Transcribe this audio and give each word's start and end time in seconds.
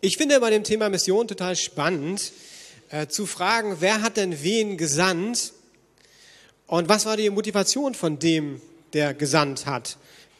Ich 0.00 0.16
finde 0.16 0.38
bei 0.38 0.50
dem 0.50 0.62
Thema 0.62 0.88
Mission 0.88 1.26
total 1.26 1.56
spannend 1.56 2.32
äh, 2.90 3.08
zu 3.08 3.26
fragen, 3.26 3.78
wer 3.80 4.02
hat 4.02 4.16
denn 4.16 4.42
wen 4.42 4.76
gesandt 4.76 5.52
und 6.68 6.88
was 6.88 7.06
war 7.06 7.16
die 7.16 7.28
Motivation 7.30 7.94
von 7.94 8.18
dem, 8.18 8.60
der 8.92 9.14
gesandt 9.14 9.66
hat. 9.66 9.96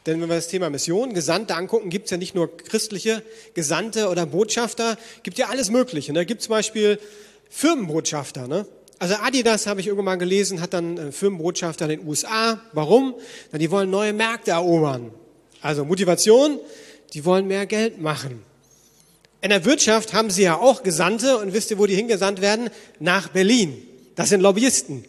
Denn 0.06 0.20
wenn 0.20 0.28
wir 0.28 0.36
das 0.36 0.46
Thema 0.48 0.70
Mission, 0.70 1.14
Gesandte 1.14 1.56
angucken, 1.56 1.90
gibt 1.90 2.04
es 2.04 2.10
ja 2.12 2.16
nicht 2.16 2.34
nur 2.34 2.56
christliche 2.56 3.24
Gesandte 3.54 4.08
oder 4.08 4.24
Botschafter, 4.24 4.96
gibt 5.24 5.36
ja 5.36 5.48
alles 5.48 5.68
Mögliche. 5.70 6.12
Da 6.12 6.20
ne? 6.20 6.26
gibt 6.26 6.42
zum 6.42 6.50
Beispiel 6.50 7.00
Firmenbotschafter. 7.50 8.46
Ne? 8.46 8.66
Also 8.98 9.14
Adidas, 9.16 9.66
habe 9.66 9.80
ich 9.80 9.86
irgendwann 9.86 10.06
mal 10.06 10.16
gelesen, 10.16 10.60
hat 10.60 10.72
dann 10.72 10.98
einen 10.98 11.12
Firmenbotschafter 11.12 11.84
in 11.88 11.98
den 11.98 12.08
USA. 12.08 12.60
Warum? 12.72 13.14
Na, 13.52 13.58
die 13.58 13.70
wollen 13.70 13.90
neue 13.90 14.12
Märkte 14.12 14.52
erobern. 14.52 15.12
Also 15.60 15.84
Motivation, 15.84 16.58
die 17.12 17.24
wollen 17.24 17.46
mehr 17.46 17.66
Geld 17.66 18.00
machen. 18.00 18.42
In 19.42 19.50
der 19.50 19.64
Wirtschaft 19.64 20.14
haben 20.14 20.30
sie 20.30 20.44
ja 20.44 20.56
auch 20.56 20.82
Gesandte 20.82 21.36
und 21.38 21.52
wisst 21.52 21.70
ihr, 21.70 21.78
wo 21.78 21.86
die 21.86 21.94
hingesandt 21.94 22.40
werden? 22.40 22.70
Nach 22.98 23.28
Berlin. 23.28 23.76
Das 24.14 24.30
sind 24.30 24.40
Lobbyisten. 24.40 25.04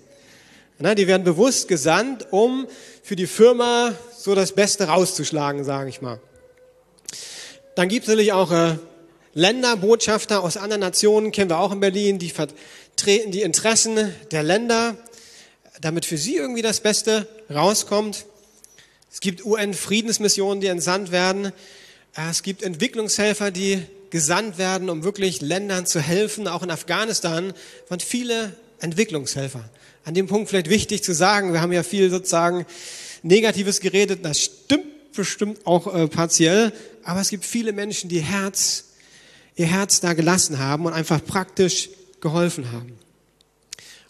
Na, 0.80 0.94
die 0.94 1.08
werden 1.08 1.24
bewusst 1.24 1.68
gesandt, 1.68 2.28
um 2.32 2.68
für 3.02 3.16
die 3.16 3.26
Firma 3.26 3.94
so 4.16 4.36
das 4.36 4.52
Beste 4.52 4.90
rauszuschlagen, 4.90 5.64
sage 5.64 5.90
ich 5.90 6.02
mal. 6.02 6.20
Dann 7.76 7.88
gibt 7.88 8.04
es 8.04 8.10
natürlich 8.10 8.34
auch 8.34 8.52
äh, 8.52 8.76
Länderbotschafter 9.34 10.44
aus 10.44 10.58
anderen 10.58 10.82
Nationen, 10.82 11.32
kennen 11.32 11.50
wir 11.50 11.60
auch 11.60 11.72
in 11.72 11.80
Berlin, 11.80 12.20
die 12.20 12.32
vertreten 12.98 13.30
die 13.30 13.44
Interessen 13.44 14.12
der 14.32 14.42
Länder, 14.42 14.98
damit 15.82 16.04
für 16.04 16.18
sie 16.18 16.36
irgendwie 16.36 16.64
das 16.64 16.80
Beste 16.80 17.28
rauskommt. 17.48 18.26
Es 19.12 19.20
gibt 19.20 19.46
UN-Friedensmissionen, 19.46 20.62
die 20.62 20.68
entsandt 20.68 21.12
werden. 21.12 21.52
Es 22.16 22.42
gibt 22.42 22.64
Entwicklungshelfer, 22.64 23.52
die 23.52 23.86
gesandt 24.10 24.58
werden, 24.58 24.90
um 24.90 25.04
wirklich 25.04 25.42
Ländern 25.42 25.86
zu 25.86 26.00
helfen. 26.00 26.48
Auch 26.48 26.64
in 26.64 26.72
Afghanistan 26.72 27.54
waren 27.88 28.00
viele 28.00 28.56
Entwicklungshelfer. 28.80 29.70
An 30.04 30.16
dem 30.16 30.26
Punkt 30.26 30.50
vielleicht 30.50 30.72
wichtig 30.72 31.04
zu 31.04 31.14
sagen, 31.14 31.54
wir 31.54 31.62
haben 31.62 31.74
ja 31.74 31.84
viel 31.84 32.10
sozusagen 32.10 32.66
Negatives 33.22 33.80
geredet, 33.80 34.26
das 34.26 34.42
stimmt 34.42 35.14
bestimmt 35.14 35.68
auch 35.68 35.94
äh, 35.94 36.08
partiell, 36.08 36.74
aber 37.04 37.22
es 37.22 37.30
gibt 37.30 37.46
viele 37.46 37.74
Menschen, 37.74 38.10
die 38.10 38.22
Herz, 38.22 38.86
ihr 39.56 39.68
Herz 39.68 40.00
da 40.00 40.14
gelassen 40.14 40.58
haben 40.58 40.88
und 40.88 40.94
einfach 40.94 41.24
praktisch 41.24 41.90
geholfen 42.28 42.72
haben. 42.72 42.94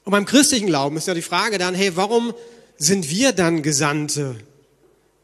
Und 0.03 0.11
beim 0.11 0.25
christlichen 0.25 0.67
Glauben 0.67 0.97
ist 0.97 1.07
ja 1.07 1.13
die 1.13 1.21
Frage 1.21 1.57
dann, 1.57 1.75
hey, 1.75 1.95
warum 1.95 2.33
sind 2.77 3.09
wir 3.09 3.31
dann 3.31 3.61
Gesandte? 3.61 4.35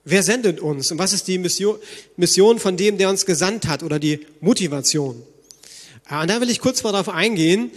Wer 0.05 0.22
sendet 0.22 0.59
uns? 0.59 0.91
Und 0.91 0.99
was 0.99 1.14
ist 1.14 1.27
die 1.27 1.38
Mission, 1.38 2.59
von 2.59 2.77
dem, 2.77 2.97
der 2.97 3.09
uns 3.09 3.25
gesandt 3.25 3.67
hat 3.67 3.81
oder 3.83 3.97
die 3.99 4.25
Motivation? 4.41 5.23
Und 6.09 6.30
da 6.30 6.41
will 6.41 6.49
ich 6.49 6.59
kurz 6.59 6.83
mal 6.83 6.91
darauf 6.91 7.09
eingehen. 7.09 7.71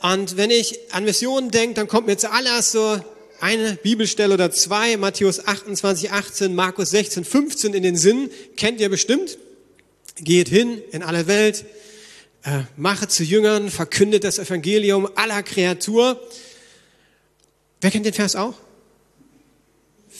Und 0.00 0.36
wenn 0.36 0.50
ich 0.50 0.78
an 0.92 1.04
Missionen 1.04 1.50
denke, 1.50 1.74
dann 1.74 1.88
kommt 1.88 2.06
mir 2.06 2.16
zuallererst 2.16 2.72
so 2.72 3.00
eine 3.40 3.74
Bibelstelle 3.82 4.34
oder 4.34 4.50
zwei, 4.50 4.96
Matthäus 4.96 5.46
28, 5.46 6.12
18, 6.12 6.54
Markus 6.54 6.90
16, 6.90 7.24
15 7.24 7.74
in 7.74 7.82
den 7.82 7.96
Sinn. 7.96 8.30
Kennt 8.56 8.80
ihr 8.80 8.88
bestimmt? 8.88 9.38
Geht 10.20 10.48
hin 10.48 10.80
in 10.92 11.02
alle 11.02 11.26
Welt, 11.26 11.64
äh, 12.44 12.62
mache 12.76 13.08
zu 13.08 13.24
Jüngern, 13.24 13.70
verkündet 13.70 14.24
das 14.24 14.38
Evangelium 14.38 15.08
aller 15.14 15.42
Kreatur. 15.42 16.20
Wer 17.80 17.90
kennt 17.90 18.06
den 18.06 18.12
Vers 18.12 18.36
auch? 18.36 18.54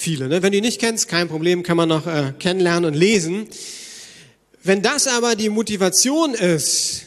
viele. 0.00 0.28
Ne? 0.28 0.42
Wenn 0.42 0.52
du 0.52 0.58
ihn 0.58 0.64
nicht 0.64 0.80
kennst, 0.80 1.08
kein 1.08 1.28
Problem, 1.28 1.62
kann 1.62 1.76
man 1.76 1.88
noch 1.88 2.06
äh, 2.06 2.32
kennenlernen 2.38 2.86
und 2.86 2.94
lesen. 2.94 3.46
Wenn 4.62 4.82
das 4.82 5.06
aber 5.06 5.36
die 5.36 5.48
Motivation 5.48 6.34
ist, 6.34 7.02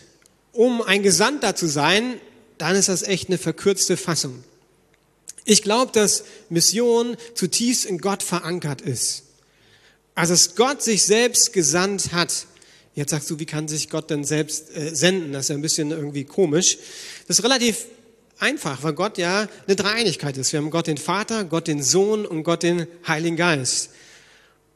um 0.51 0.81
ein 0.81 1.03
Gesandter 1.03 1.55
zu 1.55 1.67
sein, 1.67 2.19
dann 2.57 2.75
ist 2.75 2.89
das 2.89 3.03
echt 3.03 3.29
eine 3.29 3.37
verkürzte 3.37 3.97
Fassung. 3.97 4.43
Ich 5.45 5.61
glaube, 5.61 5.91
dass 5.91 6.23
Mission 6.49 7.17
zutiefst 7.35 7.85
in 7.85 7.97
Gott 7.97 8.23
verankert 8.23 8.81
ist. 8.81 9.23
Also 10.15 10.33
dass 10.33 10.55
Gott 10.55 10.81
sich 10.81 11.03
selbst 11.03 11.51
gesandt 11.53 12.13
hat. 12.13 12.45
Jetzt 12.95 13.09
sagst 13.11 13.29
du, 13.29 13.39
wie 13.39 13.45
kann 13.45 13.67
sich 13.67 13.89
Gott 13.89 14.09
denn 14.09 14.23
selbst 14.23 14.75
äh, 14.75 14.95
senden? 14.95 15.33
Das 15.33 15.45
ist 15.45 15.49
ja 15.49 15.55
ein 15.55 15.61
bisschen 15.61 15.91
irgendwie 15.91 16.25
komisch. 16.25 16.77
Das 17.27 17.39
ist 17.39 17.45
relativ 17.45 17.85
einfach, 18.39 18.83
weil 18.83 18.93
Gott 18.93 19.17
ja 19.17 19.47
eine 19.65 19.75
Dreieinigkeit 19.75 20.37
ist. 20.37 20.51
Wir 20.53 20.59
haben 20.59 20.69
Gott 20.69 20.87
den 20.87 20.97
Vater, 20.97 21.43
Gott 21.45 21.67
den 21.67 21.81
Sohn 21.81 22.25
und 22.25 22.43
Gott 22.43 22.63
den 22.63 22.87
Heiligen 23.07 23.35
Geist. 23.35 23.89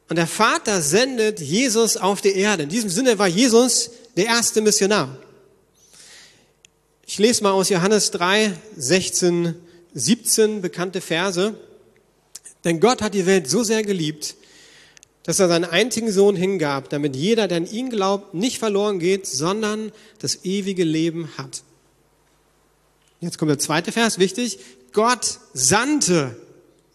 Und 0.08 0.16
der 0.16 0.26
Vater 0.26 0.80
sendet 0.80 1.40
Jesus 1.40 1.96
auf 1.96 2.20
die 2.20 2.34
Erde. 2.34 2.64
In 2.64 2.70
diesem 2.70 2.90
Sinne 2.90 3.18
war 3.18 3.28
Jesus 3.28 3.90
der 4.16 4.26
erste 4.26 4.62
Missionar. 4.62 5.16
Ich 7.06 7.18
lese 7.18 7.42
mal 7.42 7.52
aus 7.52 7.68
Johannes 7.68 8.10
3, 8.10 8.52
16, 8.76 9.54
17 9.94 10.60
bekannte 10.60 11.00
Verse. 11.00 11.54
Denn 12.64 12.80
Gott 12.80 13.02
hat 13.02 13.14
die 13.14 13.26
Welt 13.26 13.48
so 13.48 13.62
sehr 13.62 13.82
geliebt, 13.82 14.34
dass 15.28 15.40
er 15.40 15.48
seinen 15.48 15.66
einzigen 15.66 16.10
Sohn 16.10 16.36
hingab, 16.36 16.88
damit 16.88 17.14
jeder, 17.14 17.48
der 17.48 17.58
an 17.58 17.70
ihn 17.70 17.90
glaubt, 17.90 18.32
nicht 18.32 18.58
verloren 18.58 18.98
geht, 18.98 19.26
sondern 19.26 19.92
das 20.20 20.46
ewige 20.46 20.84
Leben 20.84 21.28
hat. 21.36 21.64
Jetzt 23.20 23.36
kommt 23.36 23.50
der 23.50 23.58
zweite 23.58 23.92
Vers, 23.92 24.18
wichtig. 24.18 24.58
Gott 24.94 25.38
sandte, 25.52 26.34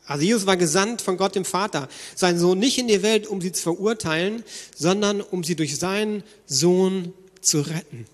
also 0.08 0.24
Jesus 0.26 0.48
war 0.48 0.58
gesandt 0.58 1.04
von 1.04 1.16
Gott 1.16 1.36
dem 1.36 1.46
Vater, 1.46 1.88
seinen 2.16 2.40
Sohn 2.40 2.58
nicht 2.58 2.80
in 2.80 2.88
die 2.88 3.04
Welt, 3.04 3.28
um 3.28 3.40
sie 3.40 3.52
zu 3.52 3.62
verurteilen, 3.62 4.44
sondern 4.76 5.22
um 5.22 5.44
sie 5.44 5.56
durch 5.56 5.78
seinen 5.78 6.24
Sohn 6.48 7.14
zu 7.40 7.62
retten. 7.62 8.08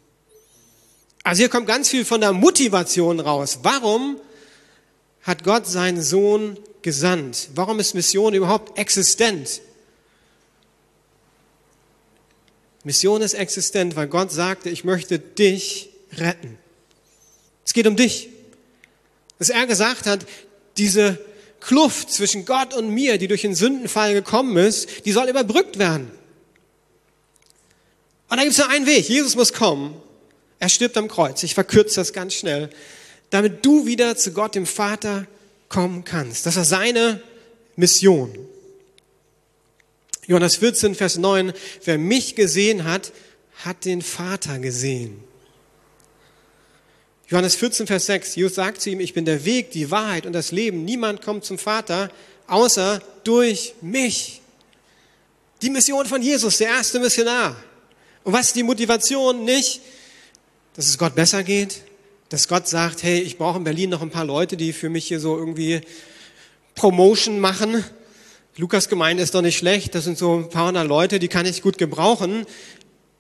Also 1.24 1.40
hier 1.40 1.50
kommt 1.50 1.66
ganz 1.66 1.88
viel 1.88 2.03
von 2.03 2.19
der 2.19 2.34
Motivation 2.34 3.22
raus. 3.22 3.59
Warum 3.63 4.18
hat 5.22 5.46
Gott 5.46 5.66
seinen 5.66 6.01
Sohn 6.01 6.57
gesandt? 6.81 7.51
Warum 7.56 7.80
ist 7.80 7.96
Mission 7.96 8.34
überhaupt 8.34 8.78
existent? 8.78 9.62
Mission 12.84 13.22
ist 13.22 13.34
existent, 13.34 13.95
weil 13.95 14.07
Gott 14.07 14.31
sagte, 14.31 14.69
ich 14.69 14.84
möchte 14.84 15.19
dich 15.19 15.90
retten. 16.13 16.57
Es 17.66 17.73
geht 17.73 17.88
um 17.88 17.95
dich. 17.95 18.29
Dass 19.38 19.50
er 19.50 19.67
gesagt 19.67 20.06
hat, 20.06 20.25
diese 20.78 21.19
Kluft 21.59 22.12
zwischen 22.12 22.45
Gott 22.45 22.73
und 22.73 22.89
mir, 22.89 23.18
die 23.18 23.28
durch 23.28 23.41
den 23.41 23.56
Sündenfall 23.56 24.13
gekommen 24.13 24.57
ist, 24.57 25.06
die 25.06 25.12
soll 25.12 25.29
überbrückt 25.29 25.78
werden. 25.78 26.12
Und 28.29 28.38
da 28.38 28.44
gibt 28.44 28.53
es 28.53 28.57
nur 28.57 28.69
einen 28.69 28.85
Weg. 28.85 29.09
Jesus 29.09 29.35
muss 29.35 29.53
kommen. 29.53 29.95
Er 30.59 30.69
stirbt 30.69 30.97
am 30.97 31.07
Kreuz. 31.07 31.44
Ich 31.44 31.53
verkürze 31.53 31.95
das 31.95 32.13
ganz 32.13 32.34
schnell. 32.34 32.69
Damit 33.29 33.66
du 33.66 33.85
wieder 33.85 34.16
zu 34.16 34.31
Gott, 34.31 34.56
dem 34.56 34.66
Vater, 34.66 35.25
kommen 35.68 36.03
kannst. 36.03 36.45
Das 36.45 36.56
war 36.56 36.66
seine 36.66 37.22
Mission. 37.75 38.38
Johannes 40.29 40.57
14, 40.57 40.94
Vers 40.94 41.17
9. 41.17 41.53
Wer 41.85 41.97
mich 41.97 42.35
gesehen 42.35 42.84
hat, 42.84 43.12
hat 43.66 43.84
den 43.84 44.03
Vater 44.03 44.59
gesehen. 44.59 45.23
Johannes 47.29 47.56
14, 47.56 47.88
Vers 47.88 48.06
6, 48.06 48.35
Jesus 48.35 48.53
sagt 48.53 48.79
zu 48.79 48.91
ihm, 48.91 49.00
ich 49.00 49.16
bin 49.16 49.25
der 49.25 49.44
Weg, 49.44 49.72
die 49.72 49.89
Wahrheit 49.89 50.28
und 50.28 50.34
das 50.34 50.51
Leben. 50.51 50.85
Niemand 50.85 51.23
kommt 51.23 51.45
zum 51.45 51.57
Vater, 51.57 52.12
außer 52.45 53.01
durch 53.23 53.73
mich. 53.81 54.41
Die 55.63 55.72
Mission 55.72 56.06
von 56.06 56.22
Jesus, 56.22 56.59
der 56.59 56.69
erste 56.69 57.00
Missionar. 57.00 57.56
Und 58.23 58.31
was 58.31 58.47
ist 58.47 58.56
die 58.56 58.63
Motivation? 58.63 59.45
Nicht, 59.45 59.81
dass 60.75 60.85
es 60.85 61.00
Gott 61.00 61.16
besser 61.16 61.44
geht, 61.44 61.81
dass 62.29 62.47
Gott 62.47 62.68
sagt, 62.68 63.01
hey, 63.01 63.19
ich 63.19 63.39
brauche 63.39 63.57
in 63.57 63.63
Berlin 63.63 63.89
noch 63.89 64.03
ein 64.03 64.12
paar 64.12 64.25
Leute, 64.25 64.57
die 64.57 64.73
für 64.73 64.89
mich 64.89 65.07
hier 65.07 65.19
so 65.19 65.35
irgendwie 65.35 65.81
Promotion 66.75 67.39
machen. 67.39 67.84
Lukas 68.59 68.89
Gemeinde 68.89 69.23
ist 69.23 69.35
doch 69.35 69.41
nicht 69.41 69.57
schlecht, 69.57 69.95
das 69.95 70.03
sind 70.03 70.17
so 70.17 70.35
ein 70.35 70.50
paar 70.50 70.67
hundert 70.67 70.85
Leute, 70.85 71.17
die 71.19 71.29
kann 71.29 71.45
ich 71.45 71.61
gut 71.61 71.77
gebrauchen. 71.77 72.45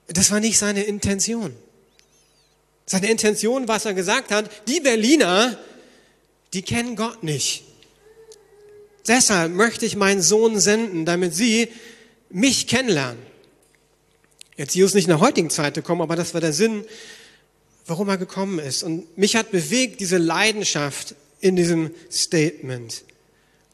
Das 0.07 0.31
war 0.31 0.41
nicht 0.41 0.57
seine 0.57 0.83
Intention. 0.83 1.55
Seine 2.85 3.09
Intention, 3.09 3.69
was 3.69 3.85
er 3.85 3.93
gesagt 3.93 4.31
hat, 4.31 4.51
die 4.67 4.81
Berliner, 4.81 5.57
die 6.51 6.61
kennen 6.61 6.97
Gott 6.97 7.23
nicht. 7.23 7.63
Deshalb 9.07 9.53
möchte 9.53 9.85
ich 9.85 9.95
meinen 9.95 10.21
Sohn 10.21 10.59
senden, 10.59 11.05
damit 11.05 11.33
sie 11.33 11.69
mich 12.29 12.67
kennenlernen. 12.67 13.23
Jetzt 14.57 14.75
Jesus 14.75 14.93
nicht 14.93 15.05
in 15.05 15.11
der 15.11 15.21
heutigen 15.21 15.49
Zeit 15.49 15.73
gekommen, 15.73 16.01
aber 16.01 16.17
das 16.17 16.33
war 16.33 16.41
der 16.41 16.51
Sinn, 16.51 16.83
warum 17.85 18.09
er 18.09 18.17
gekommen 18.17 18.59
ist. 18.59 18.83
Und 18.83 19.17
mich 19.17 19.37
hat 19.37 19.51
bewegt 19.51 20.01
diese 20.01 20.17
Leidenschaft 20.17 21.15
in 21.39 21.55
diesem 21.55 21.91
Statement. 22.11 23.05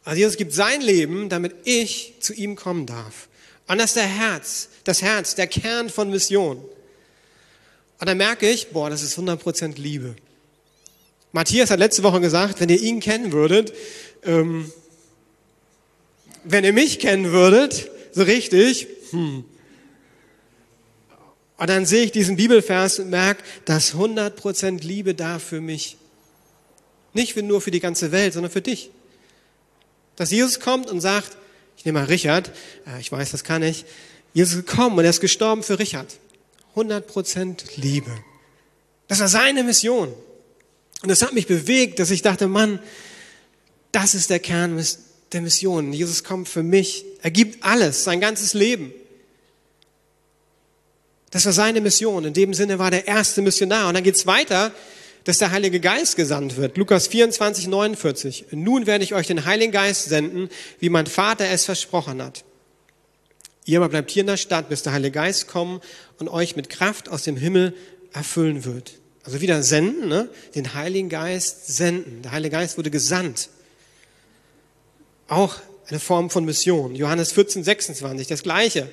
Also 0.06 0.20
Jesus 0.20 0.38
gibt 0.38 0.54
sein 0.54 0.82
Leben, 0.82 1.30
damit 1.30 1.54
ich 1.66 2.14
zu 2.20 2.34
ihm 2.34 2.56
kommen 2.56 2.86
darf. 2.86 3.28
Und 3.68 3.80
das 3.80 3.88
ist 3.88 3.96
der 3.96 4.04
Herz, 4.04 4.70
das 4.84 5.02
Herz, 5.02 5.34
der 5.34 5.48
Kern 5.48 5.90
von 5.90 6.12
Mission. 6.12 6.58
Und 6.58 8.08
dann 8.08 8.18
merke 8.18 8.48
ich, 8.48 8.70
boah, 8.70 8.90
das 8.90 9.02
ist 9.02 9.18
100% 9.18 9.80
Liebe. 9.80 10.16
Matthias 11.32 11.72
hat 11.72 11.80
letzte 11.80 12.04
Woche 12.04 12.22
gesagt, 12.22 12.60
wenn 12.60 12.70
ihr 12.70 12.80
ihn 12.80 13.00
kennen 13.00 13.32
würdet, 13.32 13.74
ähm, 14.24 14.72
wenn 16.44 16.64
ihr 16.64 16.74
mich 16.74 17.00
kennen 17.00 17.32
würdet, 17.32 17.90
so 18.14 18.24
richtig, 18.24 18.88
hm. 19.10 19.44
Und 21.58 21.70
dann 21.70 21.86
sehe 21.86 22.04
ich 22.04 22.12
diesen 22.12 22.36
Bibelvers 22.36 23.00
und 23.00 23.10
merke, 23.10 23.42
dass 23.64 23.94
100% 23.94 24.84
Liebe 24.84 25.16
da 25.16 25.40
für 25.40 25.62
mich. 25.62 25.98
Nicht 27.14 27.38
nur 27.38 27.62
für 27.62 27.72
die 27.72 27.80
ganze 27.80 28.12
Welt, 28.12 28.34
sondern 28.34 28.52
für 28.52 28.62
dich. 28.62 28.92
Dass 30.16 30.32
Jesus 30.32 30.60
kommt 30.60 30.90
und 30.90 31.02
sagt, 31.02 31.38
ich 31.78 31.86
nehme 31.86 32.00
mal 32.00 32.06
Richard, 32.06 32.52
äh, 32.88 33.00
ich 33.00 33.12
weiß, 33.12 33.32
das 33.32 33.44
kann 33.44 33.64
ich. 33.64 33.86
Jesus 34.34 34.56
ist 34.56 34.66
gekommen 34.66 34.98
und 34.98 35.04
er 35.04 35.10
ist 35.10 35.22
gestorben 35.22 35.64
für 35.64 35.80
Richard. 35.80 36.08
100% 36.76 37.78
Liebe. 37.78 38.12
Das 39.08 39.20
war 39.20 39.28
seine 39.28 39.64
Mission. 39.64 40.14
Und 41.02 41.10
das 41.10 41.22
hat 41.22 41.34
mich 41.34 41.48
bewegt, 41.48 42.00
dass 42.00 42.12
ich 42.12 42.22
dachte, 42.22 42.48
Mann, 42.48 42.80
das 43.92 44.16
ist 44.16 44.30
der 44.30 44.40
Kern 44.40 44.84
der 45.32 45.42
Mission. 45.42 45.94
Jesus 45.94 46.24
kommt 46.24 46.50
für 46.50 46.64
mich. 46.64 47.06
Er 47.22 47.32
gibt 47.32 47.64
alles, 47.64 48.04
sein 48.04 48.20
ganzes 48.20 48.54
Leben. 48.54 48.94
Das 51.32 51.46
war 51.46 51.54
seine 51.54 51.82
Mission. 51.82 52.26
In 52.26 52.34
dem 52.34 52.54
Sinne 52.54 52.80
war 52.80 52.92
der 52.92 53.08
erste 53.08 53.42
Missionar. 53.42 53.88
Und 53.88 53.94
dann 53.96 54.04
geht's 54.04 54.26
weiter, 54.26 54.72
dass 55.26 55.40
der 55.40 55.52
Heilige 55.52 55.80
Geist 55.80 56.16
gesandt 56.16 56.56
wird. 56.56 56.78
Lukas 56.78 57.08
24, 57.08 57.68
49. 57.68 58.46
Nun 58.52 58.86
werde 58.86 59.04
ich 59.04 59.14
euch 59.14 59.28
den 59.28 59.46
Heiligen 59.46 59.72
Geist 59.72 60.06
senden, 60.06 60.50
wie 60.80 60.90
mein 60.90 61.08
Vater 61.08 61.50
es 61.50 61.66
versprochen 61.66 62.22
hat. 62.22 62.46
Ihr 63.66 63.80
aber 63.80 63.90
bleibt 63.90 64.12
hier 64.12 64.22
in 64.22 64.28
der 64.28 64.38
Stadt, 64.38 64.70
bis 64.70 64.84
der 64.84 64.94
Heilige 64.94 65.12
Geist 65.12 65.48
kommen 65.48 65.82
und 66.20 66.30
euch 66.30 66.56
mit 66.56 66.70
Kraft 66.70 67.10
aus 67.10 67.24
dem 67.24 67.36
Himmel 67.36 67.74
erfüllen 68.14 68.64
wird. 68.64 68.94
Also 69.24 69.42
wieder 69.42 69.64
senden, 69.64 70.08
ne? 70.08 70.30
den 70.54 70.76
Heiligen 70.76 71.10
Geist 71.10 71.76
senden. 71.76 72.22
Der 72.22 72.32
Heilige 72.32 72.56
Geist 72.56 72.78
wurde 72.78 72.92
gesandt. 72.92 73.50
Auch 75.28 75.58
eine 75.88 76.00
Form 76.00 76.30
von 76.30 76.46
Mission. 76.46 76.94
Johannes 76.94 77.32
14, 77.32 77.64
26, 77.64 78.28
das 78.28 78.44
gleiche. 78.44 78.88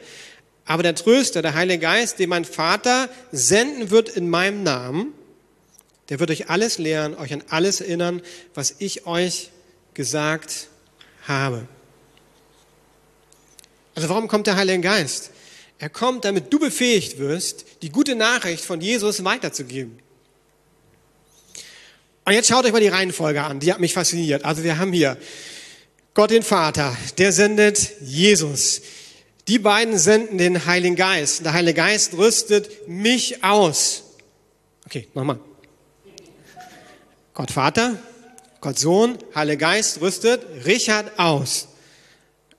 Aber 0.65 0.83
der 0.83 0.95
Tröster, 0.95 1.43
der 1.43 1.53
Heilige 1.53 1.81
Geist, 1.81 2.19
den 2.19 2.31
mein 2.31 2.47
Vater 2.47 3.11
senden 3.31 3.91
wird 3.91 4.09
in 4.09 4.31
meinem 4.31 4.63
Namen, 4.63 5.13
der 6.09 6.21
wird 6.21 6.31
euch 6.31 6.51
alles 6.51 6.79
lehren, 6.79 7.15
euch 7.15 7.33
an 7.33 7.45
alles 7.49 7.81
erinnern, 7.81 8.23
was 8.55 8.75
ich 8.79 9.07
euch 9.07 9.51
gesagt 9.95 10.69
habe. 11.27 11.67
Also 13.95 14.09
warum 14.09 14.29
kommt 14.29 14.47
der 14.47 14.57
Heilige 14.57 14.81
Geist? 14.81 15.31
Er 15.79 15.91
kommt, 15.91 16.25
damit 16.25 16.53
du 16.53 16.59
befähigt 16.59 17.19
wirst, 17.19 17.65
die 17.83 17.91
gute 17.91 18.15
Nachricht 18.15 18.65
von 18.65 18.81
Jesus 18.81 19.25
weiterzugeben. 19.25 19.99
Und 22.25 22.33
jetzt 22.35 22.49
schaut 22.49 22.65
euch 22.65 22.73
mal 22.73 22.81
die 22.81 22.89
Reihenfolge 22.89 23.43
an, 23.43 23.59
die 23.59 23.73
hat 23.73 23.81
mich 23.81 23.95
fasziniert. 23.95 24.45
Also 24.45 24.63
wir 24.63 24.79
haben 24.79 24.93
hier 24.93 25.17
Gott 26.15 26.31
den 26.31 26.43
Vater, 26.43 26.97
der 27.19 27.33
sendet 27.33 28.01
Jesus. 28.01 28.83
Die 29.49 29.59
beiden 29.59 29.99
senden 29.99 30.39
den 30.39 30.67
Heiligen 30.67 30.95
Geist. 30.95 31.45
Der 31.45 31.53
Heilige 31.53 31.75
Geist 31.75 32.15
rüstet 32.15 32.87
mich 32.87 33.43
aus. 33.43 34.05
Okay, 34.87 35.09
nochmal. 35.15 35.41
Gott 37.35 37.51
Vater, 37.51 37.99
Gott 38.61 38.79
Sohn, 38.79 39.19
Heiliger 39.35 39.69
Geist 39.69 40.01
rüstet 40.01 40.45
Richard 40.67 41.19
aus. 41.19 41.69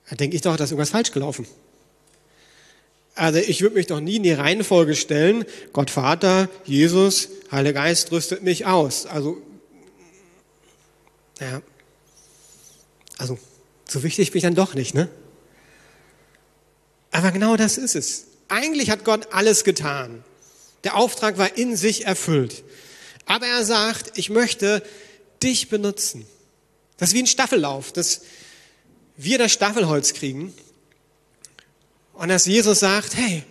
Da 0.10 0.16
denke 0.16 0.36
ich 0.36 0.42
doch, 0.42 0.58
da 0.58 0.64
ist 0.64 0.72
irgendwas 0.72 0.90
falsch 0.90 1.12
gelaufen. 1.12 1.48
Also 3.16 3.40
ich 3.40 3.62
würde 3.62 3.76
mich 3.76 3.86
doch 3.86 4.00
nie 4.00 4.16
in 4.16 4.24
die 4.24 4.34
Reihenfolge 4.34 4.96
stellen, 4.96 5.46
Gott 5.72 5.92
Vater, 5.92 6.50
Jesus, 6.66 7.30
Heiliger 7.52 7.82
Geist 7.82 8.12
rüstet 8.12 8.42
mich 8.42 8.66
aus. 8.66 9.06
Also, 9.06 9.38
ja, 11.40 11.62
also 13.20 13.38
so 13.88 14.02
wichtig 14.02 14.32
bin 14.32 14.40
ich 14.40 14.44
dann 14.44 14.56
doch 14.56 14.74
nicht, 14.74 14.96
ne? 14.96 15.08
Aber 17.12 17.32
genau 17.32 17.56
das 17.56 17.78
ist 17.78 17.96
es. 17.96 18.26
Eigentlich 18.48 18.90
hat 18.90 19.06
Gott 19.06 19.28
alles 19.32 19.64
getan. 19.64 20.24
Der 20.84 20.98
Auftrag 20.98 21.38
war 21.38 21.58
in 21.58 21.78
sich 21.78 22.06
erfüllt. 22.06 22.64
Aber 23.26 23.48
er 23.48 23.64
sagt, 23.66 24.18
ich 24.18 24.30
möchte 24.30 24.84
dich 25.42 25.70
benutzen. 25.70 26.26
Das 26.98 27.10
ist 27.10 27.16
wie 27.16 27.24
ein 27.24 27.28
Staffellauf, 27.28 27.92
dass 27.92 28.22
wir 29.18 29.38
das 29.38 29.52
Staffelholz 29.52 30.14
kriegen 30.14 30.54
und 32.14 32.30
dass 32.30 32.46
Jesus 32.46 32.80
sagt, 32.80 33.16
hey, 33.16 33.44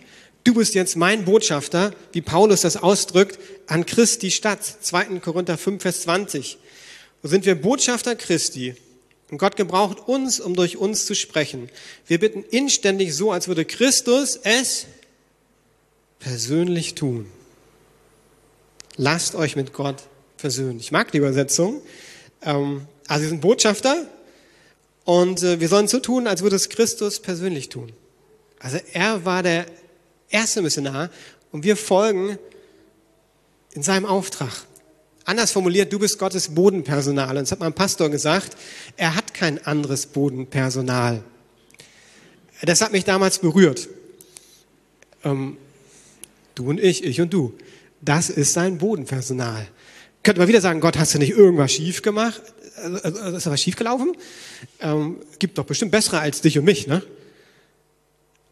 du 0.43 0.53
bist 0.53 0.73
jetzt 0.73 0.95
mein 0.95 1.25
Botschafter, 1.25 1.93
wie 2.11 2.21
Paulus 2.21 2.61
das 2.61 2.77
ausdrückt, 2.77 3.39
an 3.67 3.85
Christi 3.85 4.31
Stadt. 4.31 4.63
2. 4.63 5.19
Korinther 5.19 5.57
5, 5.57 5.81
Vers 5.81 6.01
20. 6.01 6.57
So 7.21 7.29
sind 7.29 7.45
wir 7.45 7.55
Botschafter 7.55 8.15
Christi. 8.15 8.75
Und 9.29 9.37
Gott 9.37 9.55
gebraucht 9.55 10.07
uns, 10.07 10.39
um 10.39 10.55
durch 10.55 10.77
uns 10.77 11.05
zu 11.05 11.15
sprechen. 11.15 11.69
Wir 12.07 12.19
bitten 12.19 12.43
inständig 12.43 13.15
so, 13.15 13.31
als 13.31 13.47
würde 13.47 13.65
Christus 13.65 14.39
es 14.43 14.85
persönlich 16.19 16.95
tun. 16.95 17.29
Lasst 18.97 19.35
euch 19.35 19.55
mit 19.55 19.73
Gott 19.73 20.03
versöhnen. 20.37 20.79
Ich 20.79 20.91
mag 20.91 21.11
die 21.11 21.17
Übersetzung. 21.17 21.81
Ähm, 22.43 22.85
also 23.07 23.23
wir 23.23 23.29
sind 23.29 23.41
Botschafter 23.41 24.07
und 25.03 25.41
äh, 25.41 25.59
wir 25.59 25.67
sollen 25.67 25.87
so 25.87 25.99
tun, 25.99 26.27
als 26.27 26.43
würde 26.43 26.55
es 26.55 26.69
Christus 26.69 27.19
persönlich 27.19 27.69
tun. 27.69 27.91
Also 28.59 28.77
er 28.93 29.25
war 29.25 29.41
der 29.41 29.65
erste 30.29 30.61
Missionar 30.61 31.09
und 31.51 31.63
wir 31.63 31.75
folgen 31.75 32.37
in 33.73 33.83
seinem 33.83 34.05
Auftrag. 34.05 34.51
Anders 35.25 35.51
formuliert, 35.51 35.91
du 35.91 35.99
bist 35.99 36.19
Gottes 36.19 36.49
Bodenpersonal. 36.49 37.29
Und 37.29 37.43
das 37.43 37.51
hat 37.51 37.59
mein 37.59 37.73
Pastor 37.73 38.09
gesagt, 38.09 38.57
er 38.97 39.15
hat 39.15 39.33
kein 39.33 39.65
anderes 39.65 40.05
Bodenpersonal. 40.05 41.23
Das 42.61 42.81
hat 42.81 42.91
mich 42.91 43.05
damals 43.05 43.39
berührt. 43.39 43.89
Ähm, 45.23 45.57
du 46.55 46.69
und 46.69 46.79
ich, 46.79 47.03
ich 47.03 47.19
und 47.21 47.33
du. 47.33 47.53
Das 48.03 48.29
ist 48.29 48.51
sein 48.53 48.79
Bodenpersonal. 48.79 49.65
Könnte 50.23 50.39
man 50.39 50.49
wieder 50.49 50.61
sagen, 50.61 50.81
Gott, 50.81 50.97
hast 50.97 51.13
du 51.13 51.19
nicht 51.19 51.31
irgendwas 51.31 51.71
schief 51.71 52.01
gemacht? 52.01 52.41
Also, 52.75 52.97
also, 52.97 53.19
also 53.19 53.37
ist 53.37 53.45
da 53.45 53.51
was 53.51 53.61
schief 53.61 53.77
gelaufen? 53.77 54.11
Ähm, 54.81 55.17
gibt 55.39 55.57
doch 55.57 55.63
bestimmt 55.65 55.91
bessere 55.91 56.19
als 56.19 56.41
dich 56.41 56.57
und 56.57 56.65
mich, 56.65 56.85
ne? 56.87 57.01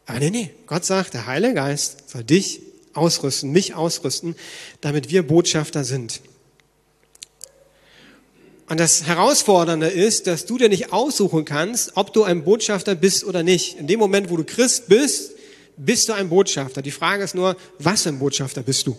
Aber 0.06 0.18
nee, 0.20 0.30
nee. 0.30 0.50
Gott 0.66 0.84
sagt, 0.84 1.12
der 1.14 1.26
Heilige 1.26 1.54
Geist 1.54 2.08
soll 2.10 2.24
dich 2.24 2.60
ausrüsten, 2.94 3.52
mich 3.52 3.74
ausrüsten, 3.74 4.36
damit 4.80 5.10
wir 5.10 5.26
Botschafter 5.26 5.84
sind. 5.84 6.20
Und 8.68 8.80
das 8.80 9.04
Herausfordernde 9.04 9.88
ist, 9.88 10.26
dass 10.26 10.46
du 10.46 10.56
dir 10.56 10.70
nicht 10.70 10.94
aussuchen 10.94 11.44
kannst, 11.44 11.92
ob 11.96 12.14
du 12.14 12.24
ein 12.24 12.42
Botschafter 12.42 12.94
bist 12.94 13.24
oder 13.24 13.42
nicht. 13.42 13.78
In 13.78 13.86
dem 13.86 13.98
Moment, 13.98 14.30
wo 14.30 14.36
du 14.38 14.44
Christ 14.44 14.88
bist, 14.88 15.32
bist 15.76 16.08
du 16.08 16.14
ein 16.14 16.30
Botschafter. 16.30 16.80
Die 16.80 16.90
Frage 16.90 17.22
ist 17.22 17.34
nur, 17.34 17.56
was 17.78 18.02
für 18.02 18.08
ein 18.08 18.18
Botschafter 18.18 18.62
bist 18.62 18.86
du? 18.86 18.96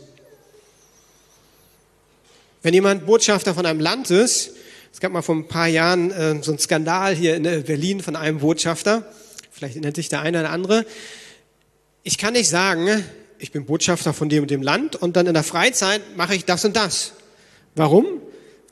Wenn 2.63 2.73
jemand 2.73 3.05
Botschafter 3.05 3.53
von 3.53 3.65
einem 3.67 3.79
Land 3.79 4.09
ist, 4.09 4.53
es 4.91 4.99
gab 4.99 5.11
mal 5.11 5.21
vor 5.21 5.35
ein 5.35 5.47
paar 5.47 5.67
Jahren 5.67 6.11
äh, 6.11 6.41
so 6.41 6.51
einen 6.51 6.59
Skandal 6.59 7.13
hier 7.13 7.35
in 7.35 7.45
äh, 7.45 7.63
Berlin 7.65 8.01
von 8.01 8.15
einem 8.15 8.39
Botschafter, 8.39 9.05
vielleicht 9.51 9.75
nennt 9.75 9.95
sich 9.95 10.09
der 10.09 10.21
eine 10.21 10.39
oder 10.39 10.49
andere. 10.49 10.85
Ich 12.01 12.17
kann 12.17 12.33
nicht 12.33 12.49
sagen, 12.49 13.03
ich 13.37 13.51
bin 13.51 13.65
Botschafter 13.65 14.13
von 14.13 14.29
dem 14.29 14.43
und 14.43 14.49
dem 14.49 14.63
Land 14.63 14.95
und 14.95 15.15
dann 15.15 15.27
in 15.27 15.35
der 15.35 15.43
Freizeit 15.43 16.01
mache 16.17 16.33
ich 16.33 16.45
das 16.45 16.65
und 16.65 16.75
das. 16.75 17.13
Warum? 17.75 18.21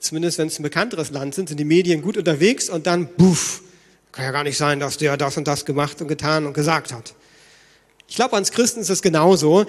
zumindest 0.02 0.38
wenn 0.38 0.48
es 0.48 0.60
ein 0.60 0.64
bekannteres 0.64 1.12
Land 1.12 1.36
sind, 1.36 1.48
sind 1.48 1.60
die 1.60 1.66
Medien 1.66 2.02
gut 2.02 2.18
unterwegs 2.18 2.70
und 2.70 2.88
dann, 2.88 3.08
buff, 3.16 3.62
kann 4.12 4.26
ja 4.26 4.32
gar 4.32 4.44
nicht 4.44 4.58
sein, 4.58 4.80
dass 4.80 4.98
der 4.98 5.16
das 5.16 5.38
und 5.38 5.48
das 5.48 5.64
gemacht 5.64 6.02
und 6.02 6.08
getan 6.08 6.46
und 6.46 6.54
gesagt 6.54 6.92
hat. 6.92 7.14
Ich 8.08 8.16
glaube, 8.16 8.34
ans 8.34 8.52
Christen 8.52 8.82
ist 8.82 8.90
es 8.90 9.02
genauso. 9.02 9.66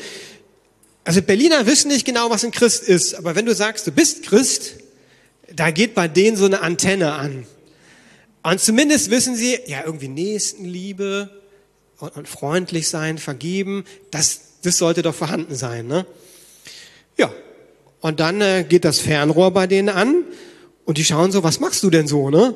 Also 1.04 1.20
Berliner 1.20 1.66
wissen 1.66 1.88
nicht 1.88 2.04
genau, 2.04 2.30
was 2.30 2.44
ein 2.44 2.52
Christ 2.52 2.84
ist, 2.84 3.14
aber 3.14 3.34
wenn 3.34 3.46
du 3.46 3.54
sagst, 3.54 3.86
du 3.86 3.90
bist 3.90 4.22
Christ, 4.22 4.74
da 5.52 5.70
geht 5.70 5.94
bei 5.94 6.06
denen 6.08 6.36
so 6.36 6.44
eine 6.44 6.60
Antenne 6.60 7.12
an. 7.12 7.46
Und 8.42 8.60
zumindest 8.60 9.10
wissen 9.10 9.34
sie, 9.34 9.58
ja, 9.66 9.82
irgendwie 9.84 10.08
Nächstenliebe 10.08 11.30
und, 11.98 12.16
und 12.16 12.28
freundlich 12.28 12.88
sein, 12.88 13.18
vergeben, 13.18 13.84
das, 14.10 14.40
das 14.62 14.76
sollte 14.76 15.02
doch 15.02 15.14
vorhanden 15.14 15.54
sein. 15.54 15.86
Ne? 15.86 16.06
Ja, 17.16 17.32
und 18.00 18.20
dann 18.20 18.40
äh, 18.40 18.64
geht 18.68 18.84
das 18.84 19.00
Fernrohr 19.00 19.52
bei 19.52 19.66
denen 19.66 19.88
an 19.88 20.24
und 20.84 20.98
die 20.98 21.04
schauen 21.04 21.32
so, 21.32 21.42
was 21.42 21.60
machst 21.60 21.82
du 21.82 21.90
denn 21.90 22.06
so, 22.06 22.30
ne? 22.30 22.54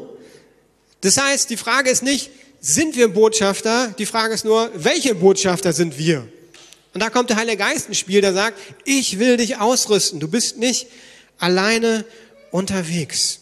Das 1.02 1.18
heißt, 1.18 1.50
die 1.50 1.56
Frage 1.56 1.90
ist 1.90 2.02
nicht, 2.02 2.30
sind 2.60 2.96
wir 2.96 3.08
Botschafter? 3.08 3.94
Die 3.98 4.06
Frage 4.06 4.34
ist 4.34 4.44
nur, 4.44 4.70
welche 4.74 5.14
Botschafter 5.14 5.72
sind 5.72 5.98
wir? 5.98 6.26
Und 6.96 7.00
da 7.00 7.10
kommt 7.10 7.28
der 7.28 7.36
Heilige 7.36 7.58
Geist 7.58 7.88
ins 7.88 7.98
Spiel, 7.98 8.22
der 8.22 8.32
sagt, 8.32 8.58
ich 8.86 9.18
will 9.18 9.36
dich 9.36 9.58
ausrüsten. 9.58 10.18
Du 10.18 10.28
bist 10.28 10.56
nicht 10.56 10.86
alleine 11.36 12.06
unterwegs. 12.50 13.40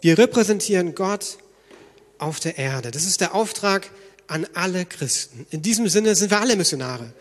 Wir 0.00 0.18
repräsentieren 0.18 0.96
Gott 0.96 1.38
auf 2.18 2.40
der 2.40 2.58
Erde. 2.58 2.90
Das 2.90 3.04
ist 3.04 3.20
der 3.20 3.32
Auftrag 3.32 3.88
an 4.26 4.44
alle 4.54 4.86
Christen. 4.86 5.46
In 5.52 5.62
diesem 5.62 5.88
Sinne 5.88 6.16
sind 6.16 6.32
wir 6.32 6.40
alle 6.40 6.56
Missionare. 6.56 7.12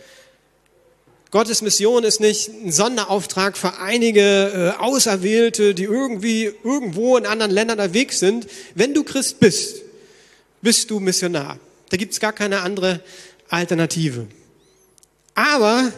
Gottes 1.30 1.62
Mission 1.62 2.04
ist 2.04 2.20
nicht 2.20 2.48
ein 2.48 2.72
Sonderauftrag 2.72 3.56
für 3.56 3.78
einige 3.78 4.74
äh, 4.76 4.82
Auserwählte, 4.82 5.76
die 5.76 5.84
irgendwie 5.84 6.52
irgendwo 6.64 7.16
in 7.16 7.28
anderen 7.28 7.52
Ländern 7.52 7.78
unterwegs 7.78 8.20
sind. 8.20 8.48
Wenn 8.74 8.96
du 8.96 9.04
Christ 9.04 9.40
bist, 9.40 9.84
bist 10.64 10.90
du 10.90 11.00
Missionar. 11.00 11.60
Da 11.94 11.98
gibt's 11.98 12.20
gar 12.20 12.34
keine 12.34 12.62
andere 12.62 13.02
Alternative. 13.50 14.26
Aber 15.36 15.94